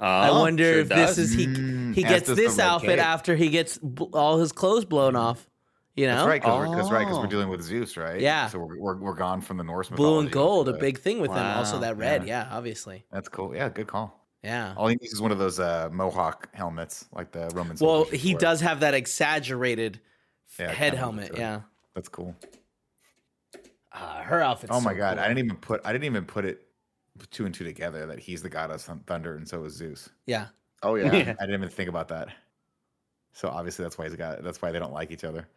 I 0.00 0.28
Oh, 0.28 0.40
wonder 0.40 0.64
sure 0.72 0.80
if 0.80 0.88
does. 0.88 1.16
this 1.16 1.30
is 1.30 1.34
he 1.34 1.46
Mm, 1.46 1.94
he 1.94 2.02
gets 2.02 2.28
this 2.28 2.58
outfit 2.58 2.98
cape. 2.98 3.06
after 3.06 3.34
he 3.36 3.48
gets 3.48 3.78
all 4.12 4.38
his 4.38 4.52
clothes 4.52 4.84
blown 4.84 5.16
off. 5.16 5.48
You 5.96 6.08
know, 6.08 6.16
That's 6.16 6.26
right, 6.28 6.42
because 6.42 6.58
we're, 6.68 6.76
'cause 6.76 6.90
right, 6.90 7.06
Oh. 7.08 7.20
we're 7.20 7.26
dealing 7.28 7.48
with 7.48 7.62
Zeus, 7.62 7.96
right? 7.96 8.20
Yeah. 8.20 8.48
So 8.48 8.58
we're, 8.58 8.78
we're, 8.80 8.96
we're 8.96 9.14
gone 9.14 9.40
from 9.40 9.58
the 9.58 9.64
Norse 9.64 9.88
blue 9.90 10.18
and 10.18 10.30
gold, 10.30 10.68
a 10.68 10.72
big 10.72 10.98
thing 10.98 11.20
with 11.20 11.30
them. 11.32 11.56
Also 11.56 11.78
that 11.78 11.96
red, 11.96 12.26
yeah. 12.26 12.48
yeah, 12.48 12.56
obviously, 12.56 13.04
That's 13.12 13.28
cool. 13.28 13.54
Yeah, 13.54 13.68
good 13.68 13.86
call. 13.86 14.26
yeah. 14.42 14.74
All 14.76 14.88
he 14.88 14.96
needs 14.96 15.12
is 15.12 15.22
one 15.22 15.30
of 15.30 15.38
those 15.38 15.60
uh, 15.60 15.88
mohawk 15.92 16.48
helmets, 16.52 17.06
like 17.12 17.30
the 17.30 17.48
Roman. 17.54 17.76
Well, 17.80 18.04
he 18.06 18.34
wear. 18.34 18.40
does 18.40 18.60
have 18.60 18.80
that 18.80 18.92
exaggerated 18.94 20.00
Yeah, 20.58 20.72
head 20.72 20.94
helmet. 20.94 21.30
Yeah, 21.36 21.60
That's 21.94 22.08
cool. 22.08 22.34
uh, 23.92 24.22
her 24.22 24.40
outfit. 24.40 24.70
oh 24.72 24.80
my 24.80 24.94
god, 24.94 25.18
I 25.18 25.28
didn't 25.28 25.44
even 25.44 25.56
put 25.58 25.80
I 25.84 25.92
didn't 25.92 26.06
even 26.06 26.24
put 26.24 26.44
it 26.44 26.66
two 27.30 27.46
and 27.46 27.54
two 27.54 27.62
together 27.62 28.06
that 28.06 28.18
he's 28.18 28.42
the 28.42 28.48
god 28.48 28.72
of 28.72 28.82
thunder 29.06 29.36
and 29.36 29.48
so 29.48 29.62
is 29.64 29.74
Zeus. 29.74 30.08
Yeah, 30.26 30.46
Oh 30.82 30.94
yeah. 30.96 31.12
Yeah. 31.12 31.34
I 31.38 31.46
didn't 31.46 31.54
even 31.62 31.68
think 31.68 31.88
about 31.88 32.08
that. 32.08 32.28
So 33.32 33.48
obviously 33.48 33.84
that's 33.84 33.96
why 33.96 34.06
he's 34.08 34.16
got. 34.16 34.42
That's 34.42 34.60
why 34.60 34.72
they 34.72 34.78
don't 34.80 34.92
like 34.92 35.10
each 35.12 35.22
other. 35.24 35.48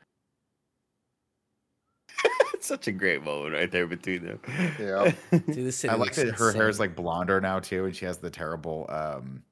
It's 2.58 2.67
such 2.76 2.88
a 2.88 2.91
great 2.91 3.24
moment 3.24 3.54
right 3.54 3.72
there 3.72 3.88
between 3.88 4.24
them. 4.26 4.39
Yeah. 4.80 5.12
dude, 5.32 5.46
this 5.56 5.86
I 5.86 5.93
like 5.96 6.13
that 6.15 6.36
her 6.36 6.52
hair 6.52 6.67
is 6.70 6.80
like 6.80 6.96
blonder 6.96 7.39
now 7.39 7.60
too, 7.60 7.86
and 7.86 7.96
she 7.96 8.06
has 8.06 8.17
the 8.17 8.30
terrible. 8.30 8.86
um 8.89 9.43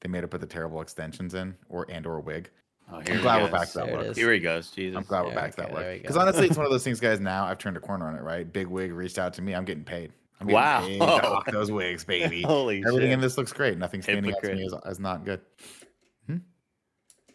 They 0.00 0.08
made 0.08 0.22
her 0.22 0.28
put 0.28 0.40
the 0.40 0.46
terrible 0.46 0.80
extensions 0.80 1.34
in, 1.34 1.54
or 1.68 1.86
and 1.88 2.06
or 2.06 2.20
wig. 2.20 2.50
Oh, 2.90 2.96
I'm 2.96 3.06
here 3.06 3.16
he 3.16 3.22
glad 3.22 3.42
we're 3.42 3.50
back 3.50 3.68
to 3.70 3.78
that 3.78 3.86
There 3.86 4.02
look. 4.02 4.16
Here 4.16 4.32
he 4.32 4.38
goes. 4.40 4.70
Jesus. 4.70 4.96
I'm 4.96 5.04
glad 5.04 5.22
we're 5.22 5.28
There 5.30 5.36
back 5.36 5.50
to 5.52 5.56
that 5.62 5.70
go, 5.70 5.76
look. 5.78 6.02
Because 6.02 6.16
honestly, 6.18 6.46
it's 6.46 6.56
one 6.56 6.66
of 6.66 6.72
those 6.72 6.84
things, 6.84 7.00
guys. 7.00 7.18
Now 7.20 7.46
I've 7.46 7.56
turned 7.58 7.76
a 7.78 7.80
corner 7.80 8.06
on 8.08 8.14
it. 8.14 8.22
Right, 8.22 8.50
Big 8.50 8.66
Wig 8.66 8.92
reached 8.92 9.18
out 9.18 9.32
to 9.34 9.42
me. 9.42 9.54
I'm 9.54 9.64
getting 9.64 9.84
paid. 9.84 10.12
I'm 10.40 10.46
getting 10.46 10.54
Wow. 10.54 10.80
paid 10.80 10.98
to 10.98 11.06
hawk 11.28 11.46
those 11.52 11.70
wigs, 11.70 12.04
baby. 12.04 12.42
Holy 12.42 12.78
Everything 12.86 13.02
shit. 13.02 13.12
in 13.12 13.20
this 13.20 13.38
looks 13.38 13.52
great. 13.52 13.78
Nothing 13.78 14.02
standing 14.02 14.32
out 14.34 14.42
to 14.42 14.54
me 14.54 14.64
is, 14.64 14.74
is 14.86 14.98
not 15.00 15.24
good. 15.24 15.40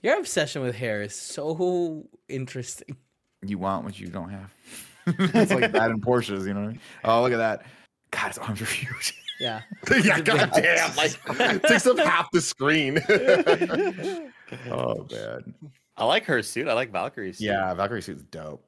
Your 0.01 0.17
obsession 0.17 0.61
with 0.61 0.75
hair 0.75 1.01
is 1.01 1.13
so 1.13 2.07
interesting. 2.29 2.95
You 3.45 3.57
want 3.57 3.83
what 3.83 3.99
you 3.99 4.07
don't 4.07 4.29
have. 4.29 4.53
it's 5.33 5.51
like 5.51 5.71
that 5.71 5.91
in 5.91 6.01
Porsches, 6.01 6.45
you 6.47 6.53
know 6.53 6.61
what 6.61 6.69
I 6.69 6.71
mean? 6.71 6.79
Oh, 7.03 7.21
look 7.21 7.33
at 7.33 7.37
that. 7.37 7.65
God, 8.11 8.27
his 8.27 8.37
arms 8.37 8.61
are 8.61 8.65
huge. 8.65 9.13
Yeah, 9.39 9.61
yeah, 10.03 10.19
goddamn, 10.19 10.95
like 10.97 11.61
takes 11.63 11.87
up 11.87 11.97
half 11.97 12.29
the 12.31 12.41
screen. 12.41 12.99
oh 14.69 15.07
man. 15.09 15.53
I 15.95 16.05
like 16.05 16.25
her 16.25 16.41
suit. 16.41 16.67
I 16.67 16.73
like 16.73 16.91
Valkyrie's 16.91 17.37
suit. 17.37 17.45
Yeah, 17.45 17.73
Valkyrie 17.73 18.01
suit's 18.01 18.23
dope. 18.23 18.65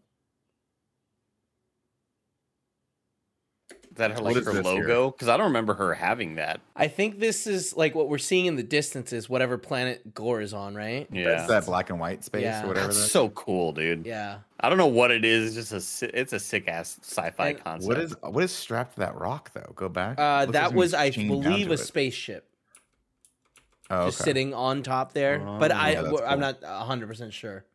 That 3.95 4.11
her 4.11 4.19
like 4.19 4.37
is 4.37 4.45
her 4.45 4.63
logo? 4.63 5.11
Because 5.11 5.27
I 5.27 5.35
don't 5.35 5.47
remember 5.47 5.73
her 5.73 5.93
having 5.93 6.35
that. 6.35 6.61
I 6.75 6.87
think 6.87 7.19
this 7.19 7.45
is 7.45 7.75
like 7.75 7.93
what 7.93 8.07
we're 8.07 8.17
seeing 8.19 8.45
in 8.45 8.55
the 8.55 8.63
distance 8.63 9.11
is 9.11 9.29
whatever 9.29 9.57
planet 9.57 10.13
Gorr 10.15 10.39
is 10.39 10.53
on, 10.53 10.75
right? 10.75 11.07
Yeah. 11.11 11.39
It's 11.39 11.47
that 11.49 11.65
black 11.65 11.89
and 11.89 11.99
white 11.99 12.23
space 12.23 12.43
Yeah. 12.43 12.63
or 12.63 12.67
whatever. 12.69 12.87
That's 12.87 12.99
that 12.99 13.05
is. 13.05 13.11
so 13.11 13.29
cool, 13.29 13.73
dude. 13.73 14.05
Yeah, 14.05 14.37
I 14.61 14.69
don't 14.69 14.77
know 14.77 14.87
what 14.87 15.11
it 15.11 15.25
is. 15.25 15.57
It's 15.57 15.69
just 15.71 16.01
a 16.03 16.19
it's 16.19 16.31
a 16.31 16.39
sick 16.39 16.67
ass 16.69 16.99
sci-fi 17.03 17.49
And- 17.49 17.63
concept. 17.63 17.87
What 17.87 17.97
is 17.99 18.15
what 18.21 18.43
is 18.43 18.51
strapped 18.51 18.93
to 18.93 18.99
that 19.01 19.15
rock 19.19 19.51
though? 19.53 19.73
Go 19.75 19.89
back. 19.89 20.17
uh, 20.17 20.45
that 20.47 20.73
was, 20.73 20.93
I 20.93 21.09
believe, 21.11 21.69
a 21.69 21.73
it. 21.73 21.77
spaceship 21.77 22.47
Oh, 23.89 24.05
just 24.05 24.19
sitting 24.19 24.53
on 24.53 24.83
top 24.83 25.11
there. 25.11 25.39
but 25.39 25.71
Oh, 25.71 25.75
I, 25.75 25.91
yeah, 25.91 26.01
that's 26.03 26.21
I'm 26.21 26.39
cool. 26.39 26.39
not 26.39 26.61
100 26.63 27.07
percent 27.07 27.33
sure. 27.33 27.65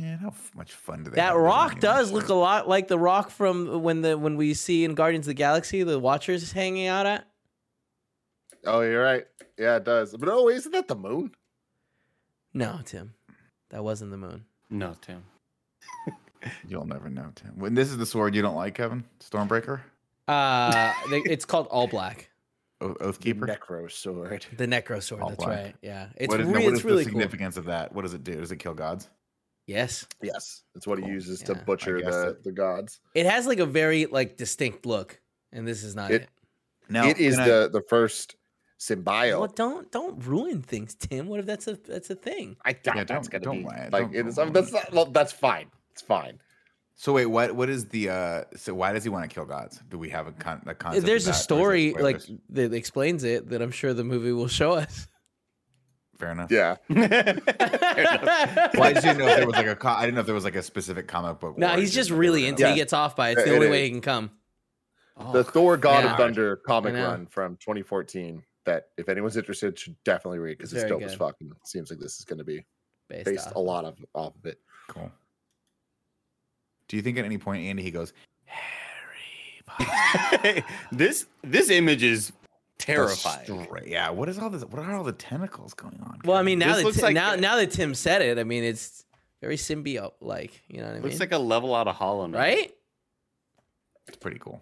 Man, 0.00 0.18
how 0.18 0.28
f- 0.28 0.50
much 0.54 0.72
fun 0.72 1.02
do 1.04 1.10
they? 1.10 1.16
That 1.16 1.32
have 1.32 1.36
rock 1.36 1.80
does 1.80 2.10
look 2.12 2.28
a 2.28 2.34
lot 2.34 2.68
like 2.68 2.88
the 2.88 2.98
rock 2.98 3.30
from 3.30 3.82
when 3.82 4.00
the 4.02 4.16
when 4.16 4.36
we 4.36 4.54
see 4.54 4.84
in 4.84 4.94
Guardians 4.94 5.26
of 5.26 5.30
the 5.30 5.34
Galaxy 5.34 5.82
the 5.82 5.98
Watchers 5.98 6.52
hanging 6.52 6.86
out 6.86 7.06
at. 7.06 7.26
oh, 8.66 8.80
you're 8.80 9.02
right. 9.02 9.26
Yeah, 9.58 9.76
it 9.76 9.84
does. 9.84 10.16
But 10.16 10.28
oh, 10.28 10.48
isn't 10.48 10.72
that 10.72 10.88
the 10.88 10.96
moon? 10.96 11.32
No, 12.54 12.80
Tim, 12.84 13.14
that 13.70 13.84
wasn't 13.84 14.10
the 14.10 14.16
moon. 14.16 14.44
no, 14.70 14.94
Tim. 15.00 15.22
You'll 16.68 16.86
never 16.86 17.10
know, 17.10 17.30
Tim. 17.34 17.58
When 17.58 17.74
this 17.74 17.90
is 17.90 17.98
the 17.98 18.06
sword 18.06 18.34
you 18.34 18.42
don't 18.42 18.56
like, 18.56 18.74
Kevin 18.74 19.04
Stormbreaker, 19.20 19.80
Uh, 20.26 20.92
they- 21.10 21.18
it's 21.26 21.44
called 21.44 21.66
All 21.68 21.86
Black, 21.86 22.30
o- 22.80 22.94
Oathkeeper. 22.94 23.46
Necro 23.46 23.90
sword. 23.90 24.46
the 24.56 24.66
Necro 24.66 25.02
Sword. 25.02 25.20
All 25.22 25.28
that's 25.30 25.44
black. 25.44 25.58
right. 25.64 25.74
Yeah, 25.82 26.08
it's 26.16 26.30
what 26.30 26.40
is, 26.40 26.46
re- 26.46 26.52
now, 26.54 26.64
what 26.64 26.72
it's 26.74 26.84
really 26.84 27.04
the 27.04 27.10
cool. 27.10 27.20
significance 27.20 27.56
of 27.58 27.66
that? 27.66 27.92
What 27.94 28.02
does 28.02 28.14
it 28.14 28.24
do? 28.24 28.34
Does 28.36 28.50
it 28.50 28.56
kill 28.56 28.74
gods? 28.74 29.08
Yes, 29.70 30.06
Yes, 30.20 30.62
that's 30.74 30.86
what 30.86 30.98
Cool. 30.98 31.06
he 31.08 31.14
uses 31.14 31.40
Yeah. 31.40 31.46
to 31.48 31.54
butcher 31.54 32.00
the, 32.02 32.28
it. 32.30 32.44
the 32.44 32.52
gods. 32.52 33.00
it 33.14 33.26
has 33.26 33.46
like 33.46 33.60
a 33.60 33.66
very 33.66 34.06
like 34.06 34.36
distinct 34.36 34.84
look, 34.84 35.20
and 35.52 35.66
this 35.66 35.84
is 35.84 35.94
not 35.94 36.10
It- 36.10 36.22
it. 36.22 36.28
Now 36.88 37.06
it 37.06 37.18
is 37.18 37.36
can 37.36 37.44
I- 37.44 37.48
the 37.48 37.68
the 37.72 37.82
first 37.88 38.34
symbiote. 38.80 39.38
Well, 39.38 39.46
don't 39.64 39.92
don't 39.92 40.18
ruin 40.26 40.60
things, 40.62 40.94
Tim. 40.96 41.28
What 41.28 41.38
if 41.40 41.46
that's 41.46 41.68
a 41.68 41.74
that's 41.76 42.10
a 42.10 42.16
thing? 42.16 42.56
I 42.64 42.72
doubt 42.72 42.96
Yeah, 42.96 43.04
that's 43.04 43.28
don't- 43.28 43.42
gonna 43.42 43.44
don't 43.44 43.58
be 43.62 43.64
lie. 43.68 43.88
like 43.92 44.04
Don't- 44.06 44.14
it 44.16 44.26
is. 44.26 44.38
I 44.38 44.44
mean, 44.44 44.52
that's 44.52 44.72
not. 44.72 44.92
Well, 44.92 45.06
that's 45.06 45.32
fine. 45.32 45.70
It's 45.92 46.02
fine. 46.02 46.40
So 46.96 47.12
wait, 47.12 47.26
what? 47.26 47.54
What 47.54 47.68
is 47.70 47.86
the? 47.86 48.08
uh 48.10 48.44
So 48.56 48.74
why 48.74 48.92
does 48.92 49.04
he 49.04 49.08
want 49.10 49.22
to 49.30 49.32
kill 49.34 49.46
gods? 49.46 49.80
Do 49.88 49.98
we 49.98 50.08
have 50.10 50.26
a, 50.26 50.32
con- 50.32 50.62
a 50.66 50.74
concept? 50.74 51.06
There's 51.06 51.26
a 51.28 51.30
that, 51.30 51.36
or 51.36 51.42
story 51.48 51.92
like 51.94 52.20
that 52.50 52.74
explains 52.74 53.22
it 53.24 53.48
that 53.50 53.62
I'm 53.62 53.70
sure 53.70 53.94
the 53.94 54.04
movie 54.04 54.32
will 54.32 54.48
show 54.48 54.72
us. 54.72 55.06
Fair 56.20 56.30
enough. 56.32 56.50
Yeah. 56.50 56.76
Well, 58.74 58.84
I 58.84 58.92
just 58.92 59.04
didn't 59.04 59.18
know 59.18 59.26
if 59.26 59.36
there 59.36 59.46
was 59.46 59.56
like 59.56 59.66
a. 59.66 59.74
Co- 59.76 59.88
I 59.88 60.02
didn't 60.02 60.14
know 60.14 60.20
if 60.20 60.26
there 60.26 60.34
was 60.34 60.44
like 60.44 60.54
a 60.56 60.62
specific 60.62 61.08
comic 61.08 61.40
book. 61.40 61.58
no, 61.58 61.76
he's 61.76 61.92
just 61.92 62.10
really 62.10 62.46
into. 62.46 62.62
gonna- 62.62 62.74
He 62.74 62.80
gets 62.80 62.92
off 62.92 63.16
by 63.16 63.30
it. 63.30 63.32
It's 63.38 63.44
the 63.44 63.52
It 63.52 63.54
only 63.54 63.66
is. 63.66 63.70
way 63.72 63.84
he 63.84 63.90
can 63.90 64.00
come. 64.00 64.30
Oh, 65.16 65.32
the 65.32 65.42
Thor 65.44 65.76
God 65.76 66.04
yeah. 66.04 66.12
of 66.12 66.16
Thunder 66.16 66.56
comic 66.56 66.94
run 66.94 67.26
from 67.26 67.56
2014. 67.56 68.42
That 68.66 68.88
if 68.96 69.08
anyone's 69.08 69.36
interested, 69.36 69.78
should 69.78 69.96
definitely 70.04 70.38
read 70.38 70.58
because 70.58 70.72
It's 70.72 70.82
it's, 70.82 70.88
very 70.88 71.00
dope 71.00 71.06
as 71.08 71.12
good. 71.12 71.18
fuck. 71.18 71.36
And 71.40 71.50
it 71.50 71.56
seems 71.66 71.90
like 71.90 71.98
this 71.98 72.18
is 72.18 72.24
going 72.24 72.38
to 72.38 72.44
be 72.44 72.64
Based, 73.08 73.24
based 73.24 73.48
a 73.56 73.60
lot 73.60 73.84
of 73.84 73.96
off 74.14 74.34
of 74.36 74.46
it. 74.46 74.58
Cool. 74.88 75.10
Do 76.88 76.96
you 76.96 77.02
think 77.02 77.18
at 77.18 77.24
any 77.24 77.38
point 77.38 77.64
Andy 77.64 77.82
he 77.82 77.90
goes 77.90 78.12
Harry 78.44 79.62
Potter? 79.66 80.64
this 80.92 81.26
this 81.42 81.70
image 81.70 82.02
is 82.02 82.28
That's 82.28 82.39
terrifying. 82.80 83.64
straight- 83.66 83.86
Yeah. 83.88 84.10
What 84.10 84.28
is 84.28 84.38
all 84.38 84.50
this? 84.50 84.64
What 84.64 84.82
are 84.82 84.94
all 84.94 85.04
the 85.04 85.12
tentacles 85.12 85.74
going 85.74 86.00
on? 86.02 86.20
Well, 86.24 86.36
I 86.36 86.42
mean, 86.42 86.58
now 86.58 86.68
This 86.68 86.76
that 86.78 86.84
looks 86.84 86.96
Tim, 86.96 87.04
like- 87.06 87.14
now 87.14 87.34
now 87.36 87.56
that 87.56 87.70
Tim 87.70 87.94
said 87.94 88.22
it, 88.22 88.38
I 88.38 88.44
mean, 88.44 88.64
it's 88.64 89.04
very 89.40 89.56
symbiote 89.56 90.12
like. 90.20 90.62
You 90.68 90.78
know 90.78 90.84
what 90.84 90.90
I 90.90 90.94
mean? 90.94 91.02
Looks 91.04 91.20
like 91.20 91.32
a 91.32 91.38
level 91.38 91.74
out 91.74 91.88
of 91.88 91.96
Hollow 91.96 92.26
Knight. 92.26 92.38
right? 92.38 92.72
it's 94.08 94.16
pretty 94.18 94.38
cool. 94.40 94.60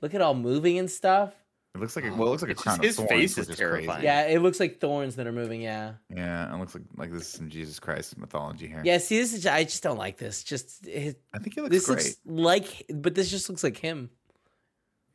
Look 0.00 0.14
at 0.14 0.20
all 0.22 0.34
moving 0.34 0.78
and 0.78 0.90
stuff. 0.90 1.34
It 1.74 1.80
looks 1.80 1.94
like 1.94 2.06
a, 2.06 2.10
well, 2.14 2.28
it 2.28 2.30
looks 2.30 2.42
like 2.42 2.52
a 2.52 2.54
crown 2.54 2.80
just- 2.80 2.98
of 2.98 3.04
his 3.04 3.10
face 3.10 3.36
which 3.36 3.42
is 3.42 3.46
crazy. 3.48 3.58
terrifying. 3.58 4.02
Yeah, 4.04 4.22
it 4.28 4.40
looks 4.40 4.58
like 4.58 4.80
thorns 4.80 5.16
that 5.16 5.26
are 5.26 5.32
moving. 5.32 5.60
Yeah. 5.60 5.94
Yeah, 6.08 6.54
it 6.54 6.58
looks 6.58 6.74
like 6.74 6.84
like 6.96 7.12
this 7.12 7.22
is 7.24 7.28
some 7.28 7.50
Jesus 7.50 7.78
Christ 7.78 8.16
mythology 8.16 8.66
here. 8.66 8.80
Yeah. 8.82 8.96
See, 8.96 9.18
this 9.18 9.34
is 9.34 9.44
I 9.46 9.64
just 9.64 9.82
don't 9.82 9.98
like 9.98 10.16
this. 10.16 10.42
Just 10.42 10.86
it, 10.86 11.20
I 11.34 11.38
think 11.38 11.58
it 11.58 11.60
looks 11.62 11.74
this 11.74 11.86
great. 11.86 11.96
looks 11.96 12.16
like, 12.24 12.86
but 12.94 13.14
this 13.14 13.30
just 13.30 13.50
looks 13.50 13.62
like 13.62 13.76
him. 13.76 14.08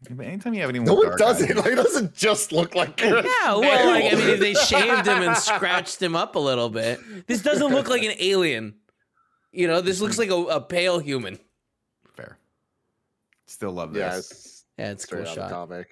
But 0.10 0.26
anytime 0.26 0.54
you 0.56 0.62
have 0.62 0.70
anyone 0.70 0.88
No, 0.88 0.96
with 0.96 1.14
it 1.14 1.18
doesn't. 1.20 1.52
eyes- 1.52 1.58
Like, 1.58 1.74
it 1.74 1.76
doesn't 1.76 2.14
just 2.16 2.52
look 2.52 2.74
like 2.74 3.00
Yeah, 3.00 3.12
well, 3.12 3.60
like 3.60 4.12
I 4.12 4.16
mean, 4.16 4.30
if 4.30 4.40
they 4.40 4.54
shaved 4.70 5.08
him 5.08 5.22
and 5.22 5.38
scratched 5.38 6.02
him 6.02 6.16
up 6.16 6.36
a 6.36 6.40
little 6.40 6.70
bit, 6.70 7.00
this 7.28 7.42
doesn't 7.44 7.72
look 7.72 7.88
like 7.88 8.04
an 8.04 8.14
alien. 8.20 8.76
You 9.52 9.68
know, 9.68 9.82
this 9.82 10.02
looks 10.02 10.18
mm-hmm. 10.18 10.48
like 10.48 10.54
a, 10.54 10.58
a 10.58 10.62
pale 10.62 10.98
human. 11.00 11.38
fair. 12.16 12.38
Still 13.46 13.72
love 13.74 13.96
yeah, 13.96 14.16
this. 14.16 14.32
it's 14.32 14.66
Yeah, 14.78 14.92
it's 14.92 15.04
a 15.04 15.08
cool 15.08 15.26
straight 15.26 15.36
shot. 15.36 15.50
comic. 15.52 15.88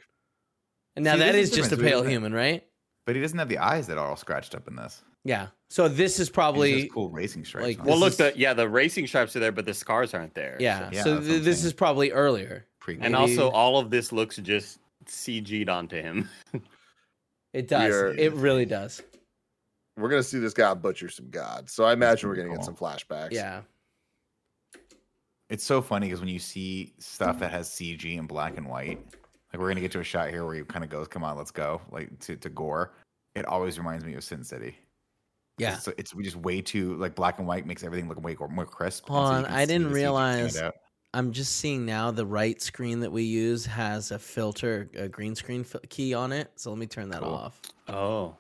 And 0.96 1.06
now 1.06 1.14
See, 1.14 1.20
that 1.20 1.32
this 1.34 1.44
is 1.44 1.50
is 1.52 1.56
just 1.58 1.72
a 1.72 1.78
pale 1.78 2.04
human, 2.04 2.34
right? 2.34 2.64
But 3.06 3.16
he 3.16 3.22
doesn't 3.22 3.38
have 3.38 3.50
the 3.50 3.58
eyes 3.60 3.88
that 3.88 3.98
are 3.98 4.08
all 4.08 4.16
scratched 4.16 4.56
up 4.56 4.68
in 4.68 4.76
this. 4.76 5.02
Yeah. 5.24 5.48
So 5.70 5.88
this 5.88 6.20
is 6.20 6.30
probably 6.30 6.82
just 6.84 6.94
cool 6.94 7.10
racing 7.10 7.46
stripes. 7.46 7.68
like, 7.78 7.86
Well, 7.86 7.98
look, 7.98 8.16
This 8.16 8.34
the 8.34 8.40
yeah, 8.40 8.54
the 8.54 8.68
racing 8.68 9.06
stripes 9.08 9.36
are 9.36 9.40
there, 9.40 9.52
but 9.52 9.66
the 9.66 9.74
scars 9.74 10.14
aren't 10.14 10.34
there. 10.34 10.58
yeah. 10.60 10.90
Yeah, 10.92 11.04
so 11.04 11.20
th- 11.20 11.44
this 11.44 11.64
is 11.64 11.74
probably 11.74 12.12
earlier. 12.12 12.66
Pre- 12.80 12.98
And 13.02 13.16
also, 13.16 13.50
all 13.50 13.78
of 13.78 13.90
this 13.90 14.12
looks 14.12 14.38
just 14.38 14.80
CG'd 15.06 15.70
onto 15.70 15.98
him. 16.02 16.30
It 17.54 17.68
does. 17.68 17.94
are- 17.94 18.14
It 18.14 18.34
really 18.34 18.66
does. 18.66 19.02
We're 19.98 20.10
gonna 20.10 20.24
see 20.24 20.40
this 20.40 20.54
guy 20.54 20.74
butcher 20.76 21.10
some 21.10 21.30
gods, 21.30 21.74
so 21.74 21.84
I 21.84 21.94
imagine 21.94 22.30
we're 22.30 22.36
gonna 22.36 22.48
gonna 22.48 22.60
get 22.60 22.66
some 22.66 22.76
flashbacks. 22.76 23.32
Yeah. 23.32 23.62
It's 25.50 25.64
so 25.64 25.82
funny 25.82 26.08
because 26.08 26.20
when 26.20 26.30
you 26.30 26.40
see 26.40 26.94
stuff 27.00 27.38
mm. 27.38 27.40
that 27.40 27.52
has 27.52 27.70
CG 27.70 28.18
in 28.18 28.28
black 28.28 28.58
and 28.58 28.68
white, 28.68 29.04
like 29.52 29.60
we're 29.60 29.68
gonna 29.68 29.82
get 29.82 29.92
to 29.94 30.00
a 30.00 30.04
shot 30.04 30.30
here 30.30 30.46
where 30.46 30.56
he 30.56 30.64
kind 30.64 30.86
of 30.86 30.90
goes, 30.90 31.08
"Come 31.08 31.24
on, 31.24 31.38
let's 31.38 31.52
go!" 31.52 31.82
Like 31.92 32.18
to, 32.20 32.38
to 32.38 32.50
Gorr. 32.50 32.94
It 33.36 33.46
always 33.46 33.78
reminds 33.78 34.06
me 34.06 34.14
of 34.14 34.24
Sin 34.24 34.44
City. 34.44 34.78
Yeah. 35.58 35.76
So 35.78 35.92
it's 35.98 36.14
just 36.14 36.38
way 36.38 36.62
too 36.62 36.96
like 36.96 37.16
black 37.16 37.40
and 37.40 37.48
white 37.48 37.66
makes 37.66 37.84
everything 37.84 38.08
look 38.08 38.24
way 38.24 38.38
more 38.50 38.66
crisp. 38.66 39.10
Hold 39.10 39.28
so 39.28 39.34
on, 39.34 39.46
can 39.46 39.54
I 39.54 39.66
didn't 39.66 39.90
the 39.90 39.90
CG 39.90 39.92
stand 39.92 39.96
realize- 39.96 40.58
out. 40.58 40.76
I'm 41.14 41.32
just 41.32 41.56
seeing 41.58 41.86
now 41.86 42.12
the 42.12 42.26
right 42.26 42.62
screen 42.62 43.00
that 43.00 43.12
we 43.12 43.24
use 43.24 43.66
has 43.66 44.12
a 44.12 44.20
filter, 44.20 44.90
a 44.96 45.08
green 45.08 45.34
screen 45.36 45.62
f- 45.62 45.82
key 45.90 46.14
on 46.14 46.32
it. 46.32 46.52
So 46.56 46.70
let 46.70 46.78
me 46.80 46.86
turn 46.86 47.10
that 47.10 47.22
Cool. 47.22 47.34
off. 47.34 47.60
Oh, 47.88 48.36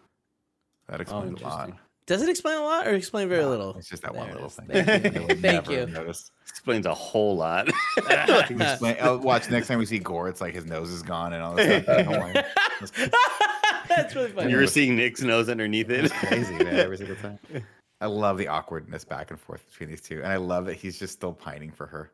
That 0.87 0.99
oh, 0.99 1.01
explains 1.01 1.41
a 1.41 1.45
lot. 1.45 1.71
Does 2.05 2.21
it 2.23 2.29
explain 2.29 2.57
a 2.57 2.63
lot 2.63 2.87
or 2.87 2.91
explain 2.91 3.27
very 3.29 3.43
No, 3.43 3.49
little? 3.49 3.75
It's 3.77 3.87
just 3.89 4.01
that 4.03 4.13
There 4.13 4.21
one 4.21 4.31
little 4.31 4.47
is. 4.47 4.53
thing. 4.55 4.67
Thank 4.67 5.15
you. 5.15 5.25
I 5.29 5.33
Thank 5.35 5.69
you. 5.69 5.85
noticed. 5.87 6.31
explains 6.47 6.85
a 6.85 6.93
whole 6.93 7.35
lot. 7.35 7.67
You 7.97 8.03
can 8.45 8.61
explain- 8.61 8.97
oh, 9.01 9.17
watch 9.17 9.49
next 9.49 9.67
time 9.67 9.79
we 9.79 9.85
see 9.87 9.99
Gorr, 9.99 10.27
it's 10.29 10.41
like 10.41 10.53
his 10.53 10.65
nose 10.65 10.89
is 10.91 11.01
gone 11.03 11.33
and 11.33 11.41
all 11.43 11.55
this 11.55 11.83
stuff. 11.83 12.05
That's 12.05 12.91
oh 12.97 13.09
That's 13.89 14.15
really 14.15 14.29
funny. 14.31 14.51
you 14.51 14.57
were 14.57 14.67
seeing 14.67 14.95
Nick's 14.95 15.21
nose 15.21 15.49
underneath 15.49 15.89
it. 15.89 16.05
It's 16.05 16.13
crazy, 16.13 16.53
man, 16.53 16.67
every 16.79 16.97
single 16.97 17.15
time. 17.15 17.39
I 18.01 18.05
love 18.05 18.37
the 18.37 18.47
awkwardness 18.47 19.03
back 19.03 19.31
and 19.31 19.39
forth 19.39 19.65
between 19.69 19.89
these 19.89 20.01
two, 20.01 20.17
and 20.23 20.27
I 20.31 20.37
love 20.37 20.65
that 20.67 20.75
he's 20.75 20.97
just 20.99 21.13
still 21.13 21.33
pining 21.33 21.71
for 21.71 21.85
her. 21.87 22.11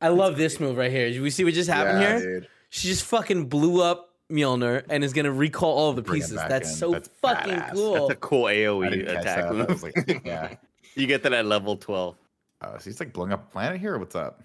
I 0.00 0.08
love 0.08 0.36
this 0.36 0.60
move 0.60 0.76
right 0.76 0.90
here. 0.90 1.10
Did 1.10 1.20
we 1.22 1.30
see 1.30 1.44
what 1.44 1.54
just 1.54 1.68
happened 1.68 2.00
Yeah, 2.00 2.18
here. 2.18 2.40
dude. 2.40 2.48
She 2.70 2.88
just 2.88 3.04
fucking 3.04 3.46
blew 3.48 3.82
up 3.82 4.14
Mjolnir 4.30 4.84
and 4.90 5.02
is 5.02 5.12
gonna 5.12 5.32
recall 5.32 5.72
all 5.76 5.90
of 5.90 5.96
the 5.96 6.02
Bring 6.02 6.20
pieces. 6.20 6.36
That's 6.36 6.68
in. 6.70 6.76
so 6.76 6.90
That's 6.92 7.08
fucking 7.22 7.54
badass. 7.54 7.72
cool. 7.72 7.94
That's 7.94 8.10
a 8.10 8.16
cool 8.16 8.44
AOE 8.44 9.08
attack 9.08 9.52
move. 9.52 9.82
like, 9.82 10.22
yeah. 10.24 10.54
you 10.94 11.06
get 11.06 11.22
that 11.22 11.32
at 11.32 11.46
level 11.46 11.76
12. 11.76 12.16
Oh, 12.60 12.72
so 12.78 12.84
he's 12.84 13.00
like 13.00 13.12
blowing 13.12 13.32
up 13.32 13.48
a 13.48 13.50
planet 13.52 13.80
here. 13.80 13.96
What's 13.98 14.14
up? 14.14 14.42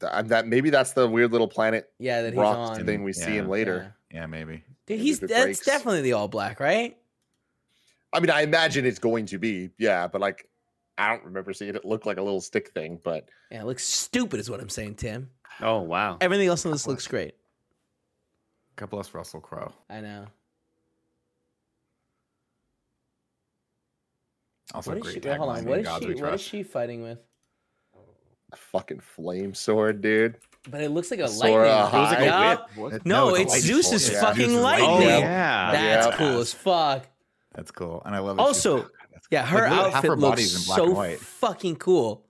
Th- 0.00 0.10
I'm 0.14 0.28
that 0.28 0.46
maybe 0.46 0.70
that's 0.70 0.92
the 0.92 1.06
weird 1.08 1.32
little 1.32 1.48
planet 1.48 1.90
yeah, 1.98 2.22
that 2.22 2.32
he's 2.32 2.42
on. 2.42 2.84
thing 2.86 3.02
we 3.04 3.12
see 3.12 3.36
him 3.36 3.48
later. 3.48 3.94
Yeah, 4.12 4.26
maybe. 4.26 4.64
Dude, 4.86 5.00
he's 5.00 5.20
that's 5.20 5.42
breaks. 5.44 5.64
definitely 5.64 6.02
the 6.02 6.14
all 6.14 6.28
black, 6.28 6.60
right? 6.60 6.96
I 8.12 8.20
mean, 8.20 8.30
I 8.30 8.40
imagine 8.42 8.86
it's 8.86 8.98
going 8.98 9.26
to 9.26 9.38
be, 9.38 9.68
yeah, 9.76 10.06
but 10.06 10.20
like 10.22 10.48
I 10.98 11.10
don't 11.14 11.24
remember 11.24 11.52
seeing 11.52 11.74
it 11.74 11.84
look 11.84 12.04
like 12.06 12.16
a 12.18 12.22
little 12.22 12.40
stick 12.40 12.70
thing, 12.70 13.00
but 13.04 13.28
Yeah, 13.50 13.60
it 13.62 13.66
looks 13.66 13.84
stupid, 13.84 14.40
is 14.40 14.50
what 14.50 14.60
I'm 14.60 14.68
saying, 14.68 14.96
Tim. 14.96 15.30
Oh, 15.60 15.80
wow. 15.80 16.18
Everything 16.20 16.48
else 16.48 16.64
in 16.64 16.70
this 16.72 16.86
looks 16.86 17.06
great. 17.06 17.34
God 18.76 18.90
bless 18.90 19.14
Russell 19.14 19.40
Crowe. 19.40 19.72
I 19.88 20.00
know. 20.00 20.26
Also, 24.74 24.90
What 24.90 24.98
is 24.98 25.02
great 25.14 25.22
she? 25.24 25.28
Hold 25.30 25.50
on. 25.50 25.64
What 25.64 25.78
is 25.80 25.86
she? 25.88 25.92
We 26.00 26.06
What 26.06 26.14
is 26.14 26.18
Trust. 26.20 26.44
she 26.44 26.62
fighting 26.62 27.02
with? 27.02 27.18
a 28.50 28.56
fucking 28.56 29.00
flame 29.00 29.52
sword, 29.52 30.00
dude. 30.00 30.36
But 30.70 30.80
it 30.80 30.88
looks 30.90 31.10
like 31.10 31.20
a 31.20 31.28
Sora 31.28 31.68
lightning. 31.68 31.90
high. 31.90 31.98
It 32.00 32.10
like 32.10 32.18
a 32.20 32.24
Yup. 32.24 32.70
What? 32.76 33.06
No, 33.06 33.28
a 33.36 33.40
it's 33.42 33.50
lightning 33.52 33.60
Zeus's 33.82 34.08
bolt. 34.08 34.12
Yeah. 34.14 34.20
fucking 34.22 34.44
Zeus's 34.48 34.62
lightning. 34.62 34.88
Oh, 34.88 35.00
Yeah. 35.00 35.18
yeah. 35.18 35.72
That's 35.72 36.06
Yeah. 36.06 36.16
cool 36.16 36.38
as 36.40 36.54
fuck. 36.54 37.06
That's 37.54 37.70
cool, 37.70 38.02
and 38.06 38.14
I 38.14 38.20
love. 38.20 38.38
That 38.38 38.44
she's- 38.44 38.66
Also, 38.66 38.90
that's 39.22 39.26
yeah, 39.30 39.46
her 39.46 39.62
Like, 39.62 39.70
look, 39.70 39.78
half 39.86 39.94
outfit 39.96 40.10
her 40.10 40.16
looks 40.16 40.56
in 40.56 40.66
black 40.66 40.76
so 40.78 40.84
and 40.86 40.94
white. 40.94 41.18
fucking 41.20 41.76
cool. 41.76 42.24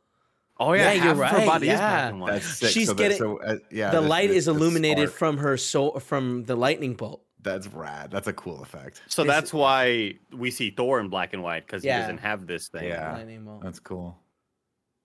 Oh, 0.60 0.72
Yeah, 0.72 0.92
yeah. 0.92 1.04
you're 1.04 1.04
half 1.04 1.10
of 1.12 1.30
her 1.30 1.36
right, 1.38 1.46
body 1.46 1.66
is 1.68 1.72
yeah. 1.74 1.78
black 1.78 2.10
and 2.12 2.20
white. 2.20 2.32
That's 2.32 2.46
sick. 2.58 2.70
She's 2.70 2.88
so 2.88 2.94
getting- 2.94 3.18
so, 3.18 3.38
uh, 3.40 3.56
yeah. 3.70 3.90
the 3.90 4.00
this- 4.00 4.10
light 4.10 4.28
this- 4.28 4.38
is 4.38 4.48
illuminated 4.48 5.10
from 5.12 5.36
her 5.38 5.56
soul 5.56 6.00
from 6.00 6.44
the 6.44 6.56
lightning 6.56 6.94
bolt. 6.94 7.22
That's 7.40 7.68
rad. 7.68 8.10
That's 8.10 8.26
a 8.26 8.32
cool 8.32 8.62
effect. 8.62 9.00
So 9.06 9.22
This- 9.22 9.30
that's 9.32 9.52
why 9.54 10.14
we 10.32 10.50
see 10.50 10.70
Thor 10.70 10.98
in 11.00 11.08
black 11.08 11.32
and 11.32 11.42
white 11.42 11.64
because 11.66 11.84
Yeah. 11.84 11.96
he 11.98 12.02
doesn't 12.02 12.18
have 12.18 12.46
this 12.48 12.68
thing. 12.68 12.88
Yeah. 12.88 13.12
Lightning 13.12 13.44
bolt. 13.44 13.62
That's 13.62 13.78
cool. 13.78 14.18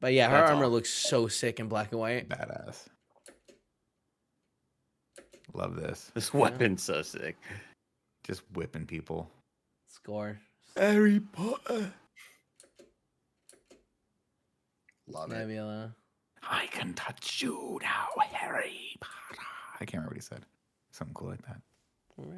But 0.01 0.13
yeah, 0.13 0.27
her 0.29 0.37
That's 0.37 0.49
armor 0.49 0.63
awesome. 0.63 0.73
looks 0.73 0.89
so 0.89 1.27
sick 1.27 1.59
in 1.59 1.67
black 1.67 1.91
and 1.91 1.99
white. 1.99 2.27
Badass. 2.27 2.87
Love 5.53 5.75
this. 5.75 6.11
This 6.15 6.33
weapon's 6.33 6.81
so 6.81 7.01
sick. 7.03 7.37
Just 8.25 8.41
whipping 8.53 8.85
people. 8.87 9.29
Score. 9.87 10.39
Harry 10.77 11.19
Potter. 11.19 11.93
Love 15.07 15.31
it. 15.31 15.35
Nebula. 15.35 15.95
Uh, 16.41 16.45
I 16.49 16.67
can 16.67 16.93
touch 16.93 17.41
you 17.41 17.79
now, 17.81 18.07
Harry 18.31 18.95
Potter. 18.99 19.41
I 19.75 19.85
can't 19.85 19.93
remember 19.93 20.09
what 20.09 20.17
he 20.17 20.21
said. 20.21 20.45
Something 20.91 21.13
cool 21.13 21.29
like 21.29 21.45
that. 21.47 21.61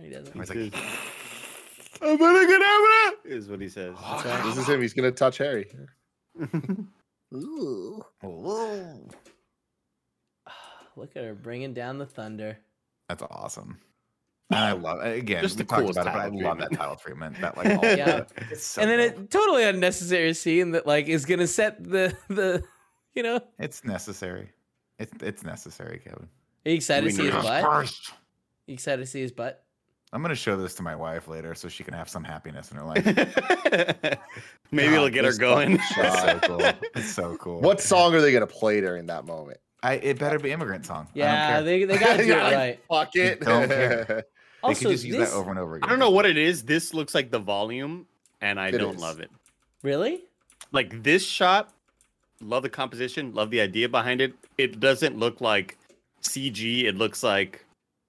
He 0.02 0.10
doesn't. 0.10 0.34
He's 0.34 0.50
like, 0.50 0.74
I'm 2.02 2.18
gonna 2.18 2.48
get 2.48 2.62
out 2.62 3.14
Is 3.26 3.50
what 3.50 3.62
he 3.62 3.70
says. 3.70 3.96
Oh, 3.98 4.42
this 4.46 4.58
is 4.58 4.68
him. 4.68 4.82
He's 4.82 4.94
gonna 4.94 5.12
touch 5.12 5.38
Harry. 5.38 5.68
Look 7.32 8.06
at 11.16 11.24
her 11.24 11.34
bringing 11.34 11.74
down 11.74 11.98
the 11.98 12.06
thunder. 12.06 12.58
That's 13.10 13.24
awesome. 13.24 13.80
And 14.52 14.60
I 14.60 14.72
love 14.74 15.02
again. 15.02 15.42
Just 15.42 15.58
we 15.58 15.64
the 15.64 15.70
talked 15.70 15.82
coolest 15.82 16.00
about 16.00 16.08
it, 16.08 16.14
but 16.14 16.20
I 16.20 16.24
title 16.30 16.42
love 16.44 16.58
that 16.60 16.72
title 16.74 16.96
treatment. 16.96 17.42
That 17.42 17.58
like, 17.58 17.68
all 17.84 17.84
Yeah. 17.84 18.26
it's 18.52 18.64
so 18.66 18.82
and 18.82 18.92
then 18.92 19.00
dope. 19.00 19.20
it 19.24 19.32
totally 19.32 19.64
unnecessary 19.64 20.34
scene 20.36 20.72
that 20.72 20.86
like 20.86 21.08
is 21.08 21.26
gonna 21.26 21.48
set 21.48 21.84
the 21.84 22.16
the 22.30 22.64
you 23.16 23.24
know. 23.24 23.40
It's 23.60 23.84
necessary. 23.84 24.52
It's 25.00 25.12
it's 25.22 25.44
necessary, 25.44 26.00
Kevin. 26.04 26.28
Are 26.66 26.70
you 26.70 26.76
excited 26.76 27.06
We 27.06 27.12
to 27.12 27.16
see 27.18 27.26
his 27.26 27.34
butt? 27.44 27.64
First. 27.64 28.14
You 28.68 28.74
excited 28.76 29.02
to 29.02 29.08
see 29.08 29.22
his 29.22 29.32
butt? 29.32 29.64
I'm 30.14 30.22
gonna 30.22 30.36
show 30.36 30.56
this 30.56 30.76
to 30.76 30.84
my 30.84 30.96
wife 30.96 31.28
later 31.28 31.56
so 31.56 31.68
she 31.68 31.84
can 31.84 31.94
have 31.96 32.08
some 32.08 32.24
happiness 32.24 32.72
in 32.72 32.78
her 32.78 32.84
life. 32.84 33.04
Maybe 34.72 34.90
God, 34.90 34.94
it'll 34.96 35.10
get 35.10 35.26
her 35.26 35.34
going. 35.38 35.74
it's 35.80 35.96
so 35.96 36.40
cool. 36.44 36.62
It's 36.96 37.12
so 37.12 37.38
cool. 37.38 37.62
What 37.62 37.82
song 37.82 38.14
are 38.16 38.22
they 38.22 38.32
gonna 38.32 38.48
play 38.48 38.80
during 38.82 39.08
that 39.08 39.26
moment? 39.26 39.60
I, 39.84 39.96
it 39.96 40.18
better 40.18 40.40
be 40.40 40.52
immigrant 40.52 40.86
song. 40.86 41.08
Yeah, 41.14 41.26
I 41.26 41.36
don't 41.36 41.48
care. 41.48 41.64
they 41.64 41.84
they 41.86 41.98
gotta 41.98 42.24
do 42.24 42.34
it 42.34 42.36
right. 42.38 42.80
Fuck 42.90 43.16
it. 43.16 43.42
Don't 43.42 43.68
care. 43.68 44.24
They 44.66 44.70
Also, 44.70 44.86
could 44.86 44.92
just 44.92 45.04
use 45.06 45.18
this 45.18 45.30
that 45.32 45.36
over 45.36 45.50
and 45.52 45.60
over 45.60 45.76
again. 45.76 45.88
I 45.88 45.90
don't 45.92 46.00
know 46.00 46.10
what 46.10 46.26
it 46.26 46.38
is. 46.38 46.64
This 46.64 46.94
looks 46.94 47.14
like 47.16 47.32
the 47.32 47.40
volume, 47.40 48.06
and 48.42 48.60
I 48.60 48.68
It 48.70 48.78
don't 48.78 48.96
is. 48.96 49.02
love 49.02 49.20
it. 49.20 49.32
really? 49.84 50.22
Like 50.72 51.04
this 51.04 51.26
shot, 51.26 51.72
love 52.42 52.64
the 52.64 52.70
composition, 52.70 53.34
love 53.34 53.50
the 53.52 53.62
idea 53.62 53.88
behind 53.88 54.20
it. 54.22 54.34
It 54.58 54.80
doesn't 54.80 55.18
look 55.18 55.40
like 55.42 55.78
CG. 56.22 56.86
It 56.86 56.96
looks 56.98 57.24
like 57.24 57.64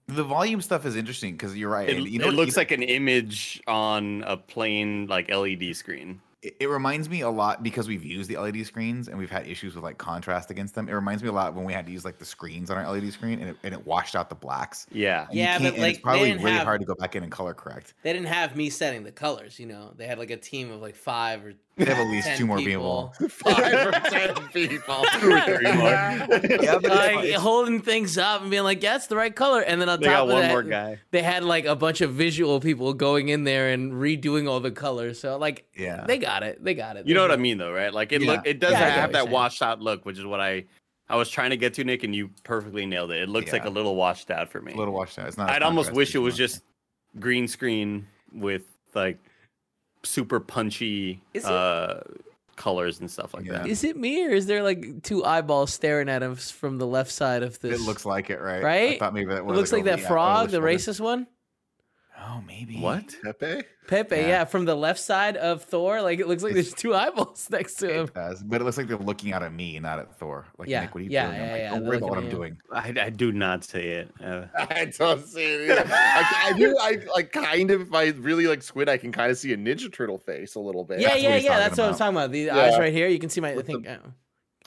The 0.08 0.24
volume 0.24 0.60
stuff 0.62 0.86
is 0.86 0.96
interesting 0.96 1.32
because 1.32 1.56
you're 1.56 1.70
right. 1.70 1.88
it, 1.88 1.96
and 1.96 2.08
you 2.08 2.18
know 2.20 2.28
it 2.28 2.34
looks 2.34 2.54
you- 2.56 2.60
like 2.60 2.70
an 2.70 2.82
image 2.82 3.60
on 3.66 4.22
a 4.26 4.36
plain 4.36 5.06
like 5.08 5.30
LED 5.30 5.74
screen. 5.74 6.20
It, 6.46 6.56
it 6.60 6.66
reminds 6.68 7.08
me 7.08 7.20
a 7.22 7.28
lot 7.30 7.62
because 7.62 7.88
we've 7.88 8.04
used 8.04 8.30
the 8.30 8.36
LED 8.38 8.64
screens 8.66 9.08
and 9.08 9.18
we've 9.18 9.30
had 9.30 9.46
issues 9.46 9.74
with 9.74 9.84
like 9.84 9.98
contrast 9.98 10.50
against 10.50 10.74
them. 10.74 10.88
It 10.88 10.92
reminds 10.92 11.22
me 11.22 11.28
a 11.28 11.32
lot 11.32 11.54
when 11.54 11.64
we 11.64 11.72
had 11.72 11.86
to 11.86 11.92
use 11.92 12.04
like 12.04 12.18
the 12.18 12.24
screens 12.24 12.70
on 12.70 12.76
our 12.78 12.90
LED 12.90 13.12
screen 13.12 13.40
and 13.40 13.50
it, 13.50 13.56
and 13.62 13.74
it 13.74 13.86
washed 13.86 14.14
out 14.14 14.28
the 14.28 14.34
blacks. 14.34 14.86
Yeah. 14.92 15.26
And 15.28 15.34
Yeah, 15.36 15.58
but, 15.58 15.78
like, 15.78 15.94
it's 15.94 16.02
probably 16.02 16.32
really 16.32 16.52
have- 16.52 16.64
hard 16.64 16.80
to 16.80 16.86
go 16.86 16.94
back 16.94 17.16
in 17.16 17.22
and 17.22 17.32
color 17.32 17.54
correct. 17.54 17.94
They 18.02 18.12
didn't 18.12 18.28
have 18.28 18.56
me 18.56 18.70
setting 18.70 19.02
the 19.04 19.12
colors. 19.12 19.58
You 19.58 19.66
know, 19.66 19.92
they 19.96 20.06
had 20.06 20.18
like 20.18 20.30
a 20.30 20.36
team 20.36 20.70
of 20.70 20.80
like 20.80 20.94
five 20.96 21.44
or 21.44 21.54
They 21.76 21.84
have 21.84 21.98
at 21.98 22.10
least 22.10 22.36
two 22.36 22.46
more 22.46 22.56
people. 22.58 23.12
Five 23.28 23.86
or 23.88 23.90
ten 24.08 24.34
people. 24.48 25.04
Two 25.20 25.30
or 25.32 25.40
three 25.42 25.72
more. 25.72 25.90
Yeah, 26.66 26.78
but 26.80 26.84
like. 26.84 27.24
It's- 27.24 27.40
holding 27.40 27.80
things 27.82 28.16
up 28.16 28.40
and 28.40 28.50
being 28.50 28.62
like, 28.62 28.82
yeah, 28.82 28.92
"That's 28.92 29.08
the 29.08 29.16
right 29.16 29.34
color," 29.34 29.60
and 29.60 29.78
then 29.80 29.88
on 29.90 30.00
They 30.00 30.06
top 30.06 30.14
got 30.14 30.22
of 30.22 30.28
one 30.32 30.40
that, 30.42 30.50
more 30.50 30.62
guy. 30.62 30.98
they 31.10 31.22
had 31.22 31.44
like 31.44 31.64
a 31.66 31.76
bunch 31.76 32.00
of 32.00 32.12
visual 32.12 32.60
people 32.60 32.94
going 32.94 33.28
in 33.28 33.44
there 33.44 33.68
and 33.70 33.92
redoing 33.92 34.48
all 34.48 34.60
the 34.60 34.70
colors. 34.70 35.20
So 35.20 35.36
like, 35.36 35.66
Yeah. 35.76 36.04
they 36.06 36.16
got 36.18 36.35
it. 36.42 36.62
They 36.62 36.74
got 36.74 36.96
it. 36.96 37.06
You 37.06 37.14
know 37.14 37.22
what 37.22 37.32
I 37.32 37.36
mean, 37.36 37.58
though, 37.58 37.72
right? 37.72 37.92
Like 37.92 38.12
it 38.12 38.22
Yeah. 38.22 38.32
look, 38.32 38.46
it 38.46 38.58
does 38.60 38.72
Yeah, 38.72 38.84
I 38.86 38.88
have 38.90 39.12
that 39.12 39.28
washed 39.28 39.62
out 39.62 39.80
look, 39.80 40.04
which 40.04 40.18
is 40.18 40.24
what 40.24 40.40
I, 40.40 40.64
I 41.08 41.16
was 41.16 41.30
trying 41.30 41.50
to 41.50 41.56
get 41.56 41.74
to, 41.74 41.84
Nick, 41.84 42.02
and 42.04 42.14
you 42.14 42.30
perfectly 42.44 42.84
nailed 42.86 43.10
it. 43.12 43.22
It 43.22 43.28
looks 43.28 43.52
like 43.52 43.64
a 43.64 43.70
little 43.70 43.94
washed 43.96 44.30
out 44.30 44.48
for 44.48 44.60
me. 44.60 44.72
a 44.72 44.76
little 44.76 44.94
washed 44.94 45.18
out. 45.18 45.28
It's 45.28 45.38
not. 45.38 45.50
I'd 45.50 45.62
almost 45.62 45.92
wish 45.92 46.14
it 46.14 46.18
was 46.18 46.34
much. 46.34 46.38
just 46.38 46.62
green 47.20 47.46
screen 47.48 48.06
with 48.32 48.62
like 48.94 49.18
super 50.02 50.38
punchy 50.40 51.20
uh 51.44 52.00
colors 52.56 53.00
and 53.00 53.10
stuff 53.10 53.34
like 53.34 53.44
Yeah. 53.44 53.58
that. 53.58 53.66
Is 53.66 53.84
it 53.84 53.96
me 53.98 54.24
or 54.26 54.30
is 54.30 54.46
there 54.46 54.62
like 54.62 55.02
two 55.02 55.24
eyeballs 55.24 55.74
staring 55.74 56.08
at 56.08 56.22
him 56.22 56.32
s- 56.32 56.50
from 56.50 56.78
the 56.78 56.86
left 56.86 57.10
side 57.12 57.42
of 57.42 57.58
this? 57.60 57.78
It 57.80 57.84
looks 57.84 58.06
like 58.06 58.30
it, 58.30 58.40
right? 58.40 58.62
Right? 58.62 58.82
I 58.82 58.86
Right? 58.90 58.98
thought 58.98 59.12
maybe 59.12 59.26
that 59.30 59.38
It 59.40 59.44
looks 59.46 59.72
like 59.72 59.82
over 59.82 59.90
that 59.90 60.00
frog, 60.00 60.48
the 60.48 60.52
shoulder. 60.56 60.66
racist 60.66 61.00
one. 61.00 61.26
Oh, 62.38 62.42
maybe. 62.46 62.76
What? 62.78 63.14
Pepe? 63.22 63.62
Pepe, 63.86 64.16
yeah. 64.16 64.26
Yeah. 64.26 64.44
from 64.44 64.64
the 64.64 64.74
left 64.74 64.98
side 65.00 65.36
of 65.36 65.62
Thor. 65.62 66.02
Like 66.02 66.18
it 66.18 66.26
looks 66.26 66.42
like 66.42 66.54
there's 66.54 66.74
two 66.74 66.94
eyeballs 66.94 67.48
next 67.50 67.74
to 67.76 67.92
him. 67.92 68.04
It 68.06 68.14
does, 68.14 68.42
but 68.42 68.60
it 68.60 68.64
looks 68.64 68.76
like 68.76 68.88
they're 68.88 68.96
looking 68.98 69.32
out 69.32 69.42
at 69.42 69.52
me, 69.52 69.78
not 69.78 69.98
at 70.00 70.18
Thor. 70.18 70.44
Like, 70.58 70.68
Yeah, 70.68 70.80
Nick, 70.82 70.94
what 70.94 71.00
are 71.00 71.04
you 71.04 71.10
yeah, 71.10 71.26
doing? 71.28 71.40
I'm 71.40 71.46
yeah, 71.46 71.52
like, 71.52 71.60
yeah, 71.60 71.70
don't 71.70 71.78
they're 71.80 71.88
worry 71.88 71.96
about 71.98 72.08
what 72.10 72.18
I'm 72.18 72.24
you. 72.24 72.30
doing. 72.30 72.56
I, 72.72 72.94
I 73.00 73.10
do 73.10 73.32
not 73.32 73.64
see 73.64 73.78
it. 73.78 74.10
Uh, 74.22 74.46
I 74.54 74.86
don't 74.98 75.24
see 75.24 75.44
it 75.44 75.70
either. 75.70 75.84
I, 75.92 76.50
I 76.52 76.58
do. 76.58 76.76
I 76.80 76.98
like 77.14 77.30
kind 77.32 77.70
of. 77.70 77.80
If 77.82 77.94
I 77.94 78.08
really 78.08 78.46
like 78.48 78.62
squid, 78.62 78.88
I 78.88 78.96
can 78.96 79.12
kind 79.12 79.30
of 79.30 79.38
see 79.38 79.52
a 79.52 79.56
Ninja 79.56 79.92
Turtle 79.92 80.18
face 80.18 80.56
a 80.56 80.60
little 80.60 80.82
bit. 80.84 80.98
Yeah, 81.00 81.10
That's 81.10 81.22
yeah, 81.22 81.28
yeah. 81.36 81.48
talking 81.48 81.58
That's 81.58 81.78
what 81.78 81.88
I'm 81.92 81.96
talking 81.98 82.16
about. 82.16 82.32
The 82.32 82.40
Yeah. 82.40 82.56
eyes 82.56 82.78
right 82.78 82.92
here. 82.92 83.06
You 83.08 83.18
can 83.20 83.30
see 83.30 83.40
my. 83.40 83.52
I 83.52 83.56
With 83.56 83.66
the- 83.66 83.72
think 83.74 83.88
uh, 83.88 83.98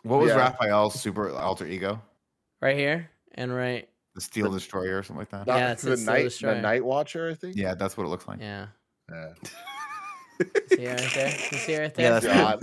What 0.03 0.21
was 0.21 0.29
Yeah. 0.29 0.37
Raphael's 0.37 0.99
super 0.99 1.29
alter 1.31 1.65
ego? 1.65 2.01
right 2.61 2.77
here 2.77 3.09
and 3.35 3.53
right. 3.53 3.87
The 4.15 4.21
Steel 4.21 4.51
Destroyer 4.51 4.97
or 4.99 5.03
something 5.03 5.21
like 5.21 5.29
that? 5.29 5.47
Not 5.47 5.57
Yeah, 5.57 5.65
it's- 5.71 5.81
the 5.83 5.91
it's 5.93 6.05
the 6.05 6.11
night, 6.11 6.17
the 6.17 6.23
Destroyer. 6.29 6.61
Night 6.61 6.83
Watcher. 6.85 7.29
I 7.29 7.33
think. 7.35 7.55
Yeah, 7.55 7.75
that's 7.75 7.95
what 7.97 8.05
it 8.05 8.09
looks 8.09 8.27
like. 8.27 8.39
Yeah. 8.41 8.67
Yeah. 9.09 9.33
See 10.69 10.87
right 10.87 11.11
there. 11.15 11.27
You 11.51 11.57
see 11.57 11.77
right 11.79 11.93
there. 11.93 12.13
Yeah, 12.13 12.19
that's 12.19 12.61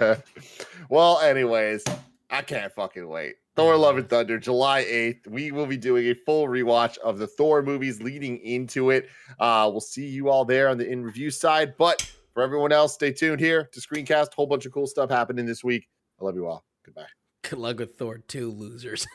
God. 0.00 0.22
well, 0.88 1.18
anyways, 1.20 1.82
I 2.30 2.42
can't 2.42 2.72
fucking 2.72 3.06
wait. 3.08 3.36
Thor: 3.56 3.76
Love 3.76 3.98
and 3.98 4.08
Thunder, 4.08 4.38
July 4.38 4.80
eighth. 4.80 5.26
We 5.28 5.50
will 5.52 5.66
be 5.66 5.76
doing 5.76 6.06
a 6.06 6.14
full 6.14 6.46
rewatch 6.46 6.96
of 6.98 7.18
the 7.18 7.26
Thor 7.26 7.62
movies 7.62 8.00
leading 8.02 8.38
into 8.38 8.90
it. 8.90 9.08
Uh, 9.38 9.68
we'll 9.70 9.80
see 9.80 10.06
you 10.06 10.28
all 10.28 10.44
there 10.44 10.68
on 10.68 10.78
the 10.78 10.88
in 10.88 11.02
review 11.04 11.30
side. 11.30 11.74
But 11.76 12.02
for 12.34 12.42
everyone 12.42 12.72
else, 12.72 12.94
stay 12.94 13.12
tuned 13.12 13.40
here 13.40 13.68
to 13.72 13.80
Screencast. 13.80 14.34
Whole 14.34 14.46
bunch 14.46 14.66
of 14.66 14.72
cool 14.72 14.86
stuff 14.86 15.10
happening 15.10 15.46
this 15.46 15.62
week. 15.64 15.88
I 16.20 16.24
love 16.24 16.34
you 16.36 16.46
all. 16.46 16.64
Goodbye. 16.84 17.06
Good 17.42 17.58
luck 17.58 17.78
with 17.78 17.96
Thor 17.96 18.18
2, 18.18 18.50
losers. 18.50 19.06